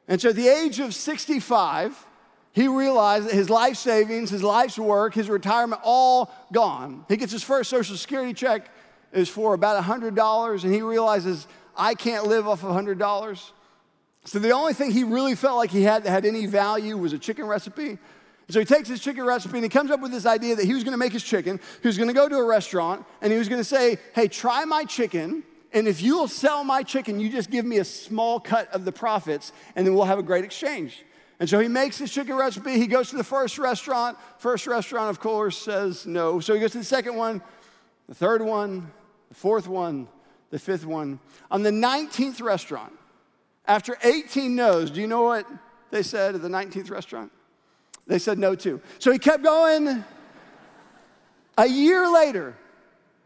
And 0.07 0.21
so 0.21 0.29
at 0.29 0.35
the 0.35 0.47
age 0.47 0.79
of 0.79 0.93
65, 0.93 2.05
he 2.53 2.67
realized 2.67 3.27
that 3.27 3.33
his 3.33 3.49
life 3.49 3.77
savings, 3.77 4.29
his 4.29 4.43
life's 4.43 4.77
work, 4.77 5.15
his 5.15 5.27
retirement, 5.27 5.81
all 5.83 6.31
gone. 6.53 7.03
He 7.07 7.17
gets 7.17 7.31
his 7.31 7.43
first 7.43 7.71
Social 7.71 7.97
Security 7.97 8.33
check 8.33 8.69
is 9.11 9.27
for 9.27 9.55
about 9.55 9.83
$100, 9.83 10.63
and 10.63 10.73
he 10.73 10.81
realizes, 10.81 11.47
I 11.75 11.95
can't 11.95 12.27
live 12.27 12.47
off 12.47 12.63
of 12.63 12.69
$100. 12.69 13.51
So 14.25 14.37
the 14.37 14.51
only 14.51 14.73
thing 14.73 14.91
he 14.91 15.03
really 15.03 15.33
felt 15.33 15.57
like 15.57 15.71
he 15.71 15.81
had 15.81 16.03
that 16.03 16.11
had 16.11 16.25
any 16.25 16.45
value 16.45 16.95
was 16.95 17.11
a 17.13 17.17
chicken 17.17 17.45
recipe. 17.45 17.97
So 18.49 18.59
he 18.59 18.65
takes 18.65 18.89
his 18.89 18.99
chicken 18.99 19.23
recipe 19.23 19.57
and 19.57 19.63
he 19.63 19.69
comes 19.69 19.91
up 19.91 19.99
with 19.99 20.11
this 20.11 20.25
idea 20.25 20.55
that 20.55 20.65
he 20.65 20.73
was 20.73 20.83
gonna 20.83 20.97
make 20.97 21.13
his 21.13 21.23
chicken. 21.23 21.59
He 21.81 21.87
was 21.87 21.97
gonna 21.97 22.13
go 22.13 22.27
to 22.27 22.35
a 22.35 22.43
restaurant 22.43 23.05
and 23.21 23.31
he 23.31 23.37
was 23.37 23.47
gonna 23.47 23.63
say, 23.63 23.97
Hey, 24.13 24.27
try 24.27 24.65
my 24.65 24.85
chicken. 24.85 25.43
And 25.71 25.87
if 25.87 26.01
you'll 26.01 26.27
sell 26.27 26.63
my 26.63 26.81
chicken, 26.81 27.19
you 27.19 27.29
just 27.29 27.51
give 27.51 27.63
me 27.63 27.77
a 27.77 27.85
small 27.85 28.39
cut 28.39 28.67
of 28.73 28.85
the 28.85 28.91
profits 28.91 29.51
and 29.75 29.85
then 29.85 29.93
we'll 29.93 30.05
have 30.05 30.17
a 30.17 30.23
great 30.23 30.43
exchange. 30.43 31.05
And 31.39 31.47
so 31.47 31.59
he 31.59 31.67
makes 31.67 31.97
his 31.97 32.11
chicken 32.11 32.35
recipe. 32.35 32.77
He 32.77 32.87
goes 32.87 33.11
to 33.11 33.17
the 33.17 33.23
first 33.23 33.59
restaurant. 33.59 34.17
First 34.39 34.65
restaurant, 34.65 35.09
of 35.11 35.19
course, 35.19 35.57
says 35.57 36.07
no. 36.07 36.39
So 36.39 36.53
he 36.53 36.59
goes 36.59 36.71
to 36.71 36.79
the 36.79 36.83
second 36.83 37.15
one, 37.15 37.41
the 38.07 38.15
third 38.15 38.41
one, 38.41 38.91
the 39.29 39.35
fourth 39.35 39.67
one, 39.67 40.07
the 40.49 40.59
fifth 40.59 40.85
one. 40.85 41.19
On 41.51 41.61
the 41.61 41.71
19th 41.71 42.41
restaurant, 42.41 42.93
after 43.65 43.95
18 44.03 44.55
no's, 44.55 44.89
do 44.89 44.99
you 44.99 45.07
know 45.07 45.21
what 45.21 45.47
they 45.91 46.01
said 46.01 46.33
at 46.33 46.41
the 46.41 46.49
19th 46.49 46.89
restaurant? 46.89 47.31
They 48.09 48.19
said 48.19 48.37
no 48.39 48.55
to. 48.55 48.81
So 48.97 49.13
he 49.13 49.19
kept 49.19 49.43
going. 49.43 50.03
A 51.57 51.67
year 51.67 52.11
later, 52.11 52.57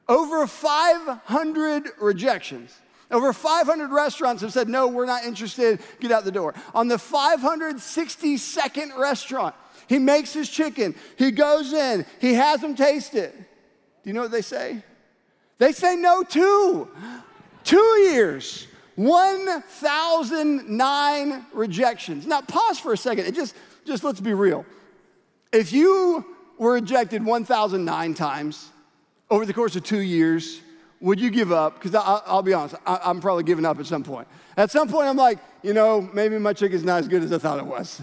over 0.10 0.46
500 0.46 1.92
rejections. 2.00 2.78
Over 3.10 3.32
500 3.32 3.92
restaurants 3.92 4.42
have 4.42 4.52
said, 4.52 4.68
no, 4.68 4.88
we're 4.88 5.06
not 5.06 5.24
interested, 5.24 5.80
get 6.02 6.12
out 6.12 6.26
the 6.26 6.32
door. 6.32 6.54
On 6.74 6.90
the 6.90 6.98
562nd 6.98 8.98
restaurant, 8.98 9.56
he 9.88 10.00
makes 10.00 10.34
his 10.34 10.50
chicken, 10.50 10.96
he 11.18 11.32
goes 11.32 11.72
in, 11.72 12.06
he 12.20 12.34
has 12.34 12.60
them 12.62 12.76
taste 12.76 13.14
it. 13.14 13.34
Do 13.34 14.10
you 14.10 14.14
know 14.14 14.24
what 14.24 14.32
they 14.32 14.42
say? 14.42 14.84
They 15.60 15.72
say 15.72 15.96
no 15.96 16.24
too. 16.24 16.90
Two 17.64 18.00
years, 18.00 18.68
1,009 18.96 21.46
rejections. 21.54 22.28
Now, 22.28 22.42
pause 22.42 22.80
for 22.80 22.92
a 22.94 22.98
second. 22.98 23.28
It 23.28 23.36
just 23.36 23.56
just 23.86 24.04
let's 24.04 24.20
be 24.20 24.34
real. 24.34 24.66
If 25.52 25.72
you 25.72 26.26
were 26.58 26.74
rejected 26.74 27.24
1,009 27.24 28.14
times 28.14 28.70
over 29.30 29.46
the 29.46 29.54
course 29.54 29.76
of 29.76 29.84
two 29.84 30.02
years, 30.02 30.62
would 31.00 31.20
you 31.20 31.30
give 31.30 31.52
up? 31.52 31.76
Because 31.76 31.94
I'll 31.96 32.42
be 32.42 32.54
honest, 32.54 32.76
I'm 32.86 33.20
probably 33.20 33.44
giving 33.44 33.66
up 33.66 33.80
at 33.80 33.86
some 33.86 34.04
point. 34.04 34.28
At 34.56 34.72
some 34.72 34.88
point, 34.88 35.08
I'm 35.08 35.18
like, 35.18 35.40
you 35.62 35.74
know, 35.74 36.02
maybe 36.14 36.38
my 36.38 36.54
chicken's 36.54 36.84
not 36.84 37.00
as 37.00 37.08
good 37.08 37.24
as 37.24 37.34
I 37.34 37.38
thought 37.38 37.60
it 37.60 37.66
was. 37.66 38.02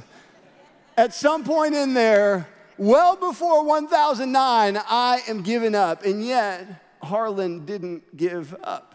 At 0.96 1.14
some 1.14 1.44
point 1.44 1.74
in 1.74 1.94
there, 1.94 2.46
well 2.76 3.16
before 3.16 3.64
1009, 3.64 4.80
I 4.88 5.22
am 5.28 5.42
giving 5.42 5.74
up. 5.74 6.04
And 6.04 6.24
yet, 6.24 6.66
Harland 7.02 7.66
didn't 7.66 8.16
give 8.16 8.54
up. 8.62 8.94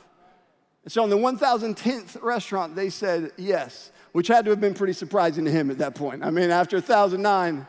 So 0.87 1.01
on 1.01 1.09
the 1.09 1.17
1010th 1.17 2.21
restaurant, 2.21 2.75
they 2.75 2.91
said 2.91 3.31
yes 3.37 3.91
which 4.15 4.29
had 4.29 4.45
to 4.45 4.51
have 4.51 4.61
been 4.61 4.73
pretty 4.73 4.93
surprising 4.93 5.43
to 5.43 5.51
him 5.51 5.69
at 5.69 5.77
that 5.77 5.93
point. 5.93 6.23
I 6.23 6.29
mean, 6.29 6.49
after 6.49 6.77
1009, 6.77 7.67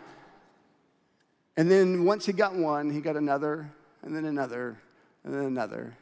and 1.56 1.68
then 1.68 2.04
once 2.04 2.24
he 2.24 2.32
got 2.32 2.54
one, 2.54 2.88
he 2.88 3.00
got 3.00 3.16
another, 3.16 3.68
and 4.02 4.14
then 4.14 4.26
another, 4.26 4.78
and 5.24 5.34
then 5.34 5.42
another. 5.42 5.96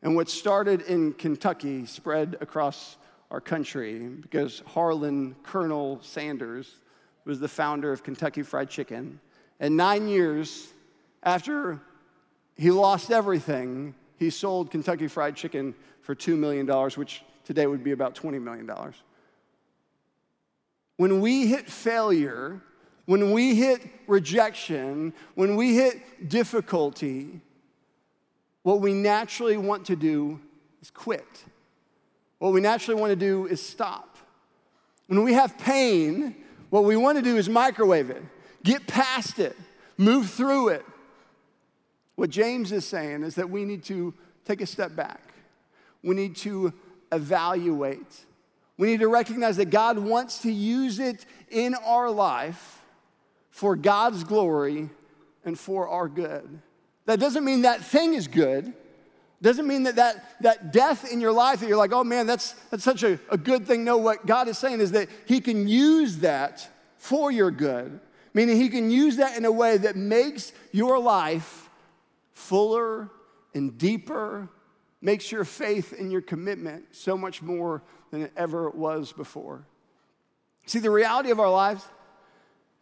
And 0.00 0.16
what 0.16 0.30
started 0.30 0.80
in 0.80 1.12
Kentucky 1.12 1.84
spread 1.84 2.38
across 2.40 2.96
our 3.30 3.38
country 3.38 3.98
because 3.98 4.62
Harland 4.66 5.34
Colonel 5.42 5.98
Sanders 6.00 6.76
was 7.26 7.38
the 7.38 7.46
founder 7.46 7.92
of 7.92 8.02
Kentucky 8.02 8.40
Fried 8.40 8.70
Chicken. 8.70 9.20
And 9.60 9.76
nine 9.76 10.08
years 10.08 10.68
after 11.22 11.82
he 12.56 12.70
lost 12.70 13.10
everything, 13.10 13.94
he 14.16 14.30
sold 14.30 14.70
Kentucky 14.70 15.06
Fried 15.06 15.36
Chicken 15.36 15.74
for 16.00 16.14
$2 16.14 16.38
million, 16.38 16.66
which 16.92 17.22
today 17.44 17.66
would 17.66 17.84
be 17.84 17.92
about 17.92 18.14
$20 18.14 18.40
million. 18.40 18.66
When 20.96 21.20
we 21.20 21.46
hit 21.46 21.70
failure, 21.70 22.60
when 23.04 23.32
we 23.32 23.54
hit 23.54 23.82
rejection, 24.06 25.12
when 25.34 25.56
we 25.56 25.74
hit 25.74 26.28
difficulty, 26.28 27.40
what 28.62 28.80
we 28.80 28.92
naturally 28.92 29.56
want 29.56 29.86
to 29.86 29.96
do 29.96 30.40
is 30.80 30.90
quit. 30.90 31.44
What 32.38 32.52
we 32.52 32.60
naturally 32.60 33.00
want 33.00 33.10
to 33.10 33.16
do 33.16 33.46
is 33.46 33.62
stop. 33.62 34.16
When 35.06 35.22
we 35.22 35.34
have 35.34 35.56
pain, 35.58 36.34
what 36.70 36.84
we 36.84 36.96
want 36.96 37.16
to 37.16 37.22
do 37.22 37.36
is 37.36 37.48
microwave 37.48 38.10
it, 38.10 38.22
get 38.64 38.86
past 38.86 39.38
it, 39.38 39.56
move 39.96 40.30
through 40.30 40.68
it. 40.70 40.84
What 42.16 42.30
James 42.30 42.72
is 42.72 42.84
saying 42.84 43.22
is 43.22 43.34
that 43.36 43.48
we 43.48 43.64
need 43.64 43.84
to 43.84 44.14
take 44.44 44.60
a 44.60 44.66
step 44.66 44.96
back. 44.96 45.34
We 46.02 46.14
need 46.14 46.36
to 46.36 46.72
evaluate 47.12 48.24
we 48.78 48.88
need 48.88 49.00
to 49.00 49.08
recognize 49.08 49.56
that 49.56 49.70
God 49.70 49.98
wants 49.98 50.42
to 50.42 50.52
use 50.52 50.98
it 50.98 51.24
in 51.50 51.74
our 51.74 52.10
life 52.10 52.82
for 53.50 53.74
God's 53.74 54.22
glory 54.24 54.90
and 55.44 55.58
for 55.58 55.88
our 55.88 56.08
good. 56.08 56.60
That 57.06 57.20
doesn't 57.20 57.44
mean 57.44 57.62
that 57.62 57.82
thing 57.82 58.14
is 58.14 58.28
good. 58.28 58.74
Doesn't 59.40 59.66
mean 59.66 59.84
that, 59.84 59.96
that 59.96 60.24
that 60.40 60.72
death 60.72 61.10
in 61.10 61.20
your 61.20 61.32
life 61.32 61.60
that 61.60 61.68
you're 61.68 61.76
like, 61.76 61.92
oh 61.92 62.04
man, 62.04 62.26
that's, 62.26 62.52
that's 62.70 62.84
such 62.84 63.02
a, 63.02 63.18
a 63.30 63.36
good 63.36 63.66
thing. 63.66 63.84
No, 63.84 63.96
what 63.96 64.26
God 64.26 64.48
is 64.48 64.58
saying 64.58 64.80
is 64.80 64.92
that 64.92 65.08
He 65.26 65.40
can 65.40 65.68
use 65.68 66.18
that 66.18 66.68
for 66.96 67.30
your 67.30 67.50
good, 67.50 68.00
meaning 68.34 68.56
He 68.56 68.68
can 68.68 68.90
use 68.90 69.16
that 69.16 69.36
in 69.36 69.44
a 69.44 69.52
way 69.52 69.76
that 69.76 69.94
makes 69.94 70.52
your 70.72 70.98
life 70.98 71.68
fuller 72.32 73.10
and 73.54 73.76
deeper, 73.78 74.48
makes 75.00 75.30
your 75.30 75.44
faith 75.44 75.94
and 75.98 76.10
your 76.10 76.22
commitment 76.22 76.86
so 76.92 77.16
much 77.16 77.42
more 77.42 77.82
than 78.10 78.22
it 78.22 78.32
ever 78.36 78.70
was 78.70 79.12
before. 79.12 79.64
See, 80.66 80.78
the 80.78 80.90
reality 80.90 81.30
of 81.30 81.40
our 81.40 81.50
lives 81.50 81.84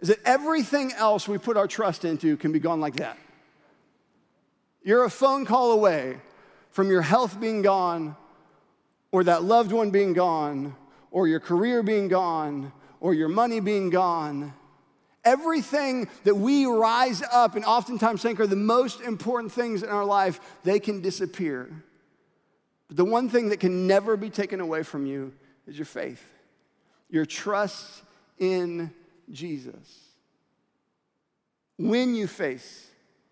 is 0.01 0.09
that 0.09 0.19
everything 0.25 0.93
else 0.93 1.29
we 1.29 1.39
put 1.39 1.57
our 1.57 1.67
trust 1.67 2.05
into 2.05 2.37
can 2.37 2.53
be 2.53 2.59
gone 2.59 2.81
like 2.81 2.97
that. 2.97 3.19
You're 4.83 5.05
a 5.05 5.11
phone 5.11 5.47
call 5.47 5.73
away 5.73 6.19
from 6.71 6.91
your 6.91 7.03
health 7.03 7.41
being 7.41 7.63
gone, 7.63 8.17
or 9.13 9.25
that 9.25 9.45
loved 9.45 9.73
one 9.73 9.91
being 9.91 10.13
gone, 10.13 10.75
or 11.11 11.29
your 11.29 11.41
career 11.41 11.83
being 11.83 12.09
gone, 12.09 12.73
or 13.01 13.15
your 13.15 13.29
money 13.29 13.61
being 13.61 13.91
gone. 13.91 14.53
Everything 15.25 16.09
that 16.25 16.35
we 16.35 16.67
rise 16.67 17.23
up 17.33 17.55
and 17.55 17.65
oftentimes 17.65 18.21
think 18.21 18.41
are 18.41 18.47
the 18.47 18.57
most 18.57 19.01
important 19.01 19.53
things 19.53 19.83
in 19.83 19.89
our 19.89 20.05
life, 20.05 20.41
they 20.65 20.81
can 20.81 21.01
disappear. 21.01 21.71
But 22.89 22.97
the 22.97 23.05
one 23.05 23.29
thing 23.29 23.49
that 23.49 23.61
can 23.61 23.87
never 23.87 24.17
be 24.17 24.31
taken 24.31 24.61
away 24.61 24.83
from 24.83 25.07
you 25.07 25.33
is 25.67 25.79
your 25.79 25.87
faith, 25.87 26.25
your 27.09 27.25
trust 27.25 28.03
in 28.39 28.93
Jesus. 29.31 30.01
When 31.77 32.15
you 32.15 32.27
face 32.27 32.89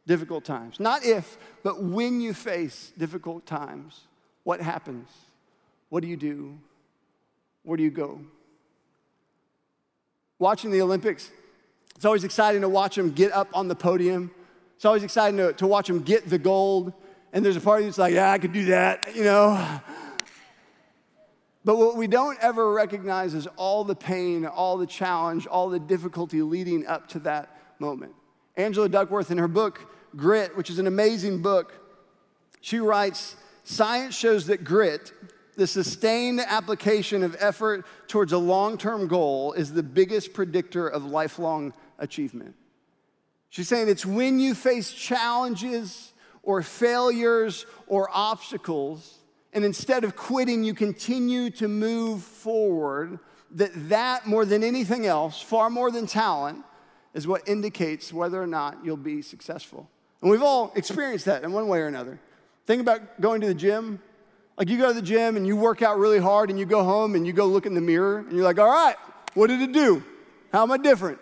difficult 0.07 0.45
times, 0.45 0.81
not 0.81 1.05
if, 1.05 1.38
but 1.62 1.83
when 1.83 2.21
you 2.21 2.35
face 2.35 2.93
difficult 2.99 3.47
times, 3.47 4.01
what 4.43 4.61
happens? 4.61 5.09
What 5.88 6.03
do 6.03 6.09
you 6.09 6.17
do? 6.17 6.59
Where 7.62 7.77
do 7.77 7.83
you 7.83 7.91
go? 7.91 8.21
Watching 10.38 10.71
the 10.71 10.83
Olympics, 10.83 11.31
it's 11.95 12.05
always 12.05 12.25
exciting 12.25 12.62
to 12.62 12.69
watch 12.69 12.97
them 12.97 13.12
get 13.12 13.31
up 13.33 13.49
on 13.55 13.69
the 13.69 13.77
podium. 13.77 14.33
It's 14.75 14.85
always 14.85 15.05
exciting 15.05 15.37
to, 15.37 15.53
to 15.53 15.67
watch 15.67 15.87
them 15.87 16.03
get 16.03 16.29
the 16.29 16.38
gold. 16.38 16.93
And 17.33 17.45
there's 17.45 17.57
a 17.57 17.61
part 17.61 17.81
of 17.81 17.85
you 17.85 17.90
that's 17.90 17.99
like, 17.99 18.14
yeah, 18.14 18.31
I 18.31 18.38
could 18.38 18.53
do 18.53 18.66
that, 18.66 19.16
you 19.16 19.25
know. 19.25 19.81
But 21.64 21.79
what 21.79 21.97
we 21.97 22.07
don't 22.07 22.38
ever 22.40 22.73
recognize 22.73 23.35
is 23.35 23.47
all 23.57 23.85
the 23.85 23.95
pain, 23.95 24.47
all 24.47 24.77
the 24.77 24.87
challenge, 24.87 25.47
all 25.47 25.68
the 25.68 25.79
difficulty 25.79 26.42
leading 26.42 26.87
up 26.87 27.09
to 27.11 27.21
that 27.21 27.57
moment. 27.79 28.12
Angela 28.57 28.88
Duckworth, 28.88 29.31
in 29.31 29.38
her 29.38 29.49
book, 29.49 29.88
Grit, 30.16 30.57
which 30.57 30.68
is 30.71 30.79
an 30.79 30.87
amazing 30.87 31.40
book, 31.40 31.73
she 32.61 32.79
writes 32.79 33.37
Science 33.64 34.14
shows 34.16 34.47
that 34.49 34.64
grit, 34.64 35.12
the 35.57 35.66
sustained 35.66 36.40
application 36.40 37.23
of 37.23 37.37
effort 37.38 37.87
towards 38.09 38.33
a 38.33 38.38
long 38.38 38.77
term 38.77 39.07
goal, 39.07 39.53
is 39.53 39.73
the 39.73 39.83
biggest 39.83 40.33
predictor 40.35 40.88
of 40.88 41.05
lifelong 41.05 41.73
achievement. 41.99 42.57
She's 43.51 43.68
saying 43.68 43.88
it's 43.88 44.05
when 44.05 44.40
you 44.40 44.55
face 44.55 44.90
challenges 44.92 46.12
or 46.42 46.62
failures 46.62 47.66
or 47.87 48.09
obstacles, 48.12 49.18
and 49.52 49.64
instead 49.64 50.05
of 50.05 50.16
quitting, 50.16 50.64
you 50.64 50.74
continue 50.74 51.50
to 51.50 51.68
move 51.68 52.22
forward, 52.22 53.18
that 53.52 53.70
that 53.90 54.26
more 54.26 54.44
than 54.44 54.64
anything 54.64 55.07
else, 55.07 55.40
far 55.40 55.68
more 55.68 55.90
than 55.90 56.07
talent, 56.07 56.64
is 57.14 57.26
what 57.26 57.46
indicates 57.46 58.12
whether 58.12 58.42
or 58.42 58.46
not 58.46 58.78
you'll 58.83 58.96
be 58.96 59.20
successful. 59.20 59.88
And 60.22 60.31
we've 60.31 60.42
all 60.42 60.72
experienced 60.74 61.26
that 61.26 61.44
in 61.44 61.52
one 61.52 61.68
way 61.68 61.81
or 61.81 61.87
another. 61.87 62.18
Think 62.66 62.81
about 62.81 63.20
going 63.20 63.40
to 63.42 63.46
the 63.46 63.55
gym. 63.55 64.00
Like 64.57 64.68
you 64.68 64.78
go 64.78 64.88
to 64.88 64.94
the 64.94 65.02
gym 65.02 65.37
and 65.37 65.46
you 65.46 65.57
work 65.57 65.83
out 65.83 65.98
really 65.98 66.18
hard 66.18 66.48
and 66.48 66.59
you 66.59 66.64
go 66.64 66.85
home 66.85 67.14
and 67.14 67.26
you 67.26 67.33
go 67.33 67.46
look 67.46 67.66
in 67.66 67.74
the 67.74 67.81
mirror 67.81 68.18
and 68.18 68.33
you're 68.33 68.44
like, 68.44 68.59
all 68.59 68.70
right, 68.70 68.96
what 69.35 69.48
did 69.48 69.61
it 69.61 69.72
do? 69.72 70.02
How 70.52 70.62
am 70.62 70.70
I 70.70 70.76
different? 70.76 71.18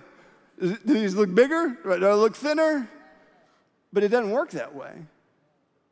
Do 0.61 0.77
these 0.85 1.15
look 1.15 1.35
bigger? 1.35 1.77
Do 1.83 2.07
I 2.07 2.15
look 2.15 2.37
thinner? 2.37 2.89
But 3.93 4.05
it 4.05 4.09
doesn't 4.09 4.31
work 4.31 4.51
that 4.51 4.75
way. 4.75 4.93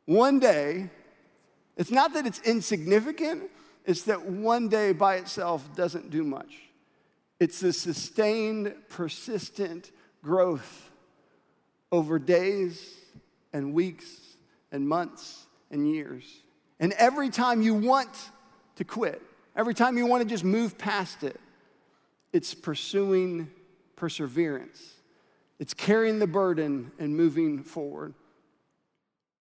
One 0.09 0.39
day, 0.39 0.89
it's 1.77 1.91
not 1.91 2.15
that 2.15 2.25
it's 2.25 2.39
insignificant, 2.39 3.43
it's 3.85 4.01
that 4.05 4.25
one 4.25 4.67
day 4.67 4.91
by 4.91 5.17
itself 5.17 5.75
doesn't 5.75 6.09
do 6.09 6.23
much. 6.23 6.63
It's 7.39 7.59
the 7.59 7.71
sustained, 7.71 8.73
persistent 8.89 9.91
growth 10.23 10.89
over 11.91 12.17
days 12.17 12.97
and 13.53 13.71
weeks 13.71 14.07
and 14.71 14.89
months 14.89 15.45
and 15.69 15.87
years. 15.87 16.23
And 16.79 16.91
every 16.93 17.29
time 17.29 17.61
you 17.61 17.75
want 17.75 18.09
to 18.77 18.83
quit, 18.83 19.21
every 19.55 19.75
time 19.75 19.95
you 19.95 20.07
want 20.07 20.23
to 20.23 20.27
just 20.27 20.43
move 20.43 20.75
past 20.79 21.23
it, 21.23 21.39
it's 22.33 22.55
pursuing 22.55 23.51
perseverance. 23.95 24.95
It's 25.59 25.75
carrying 25.75 26.17
the 26.17 26.25
burden 26.25 26.93
and 26.97 27.15
moving 27.15 27.61
forward. 27.61 28.15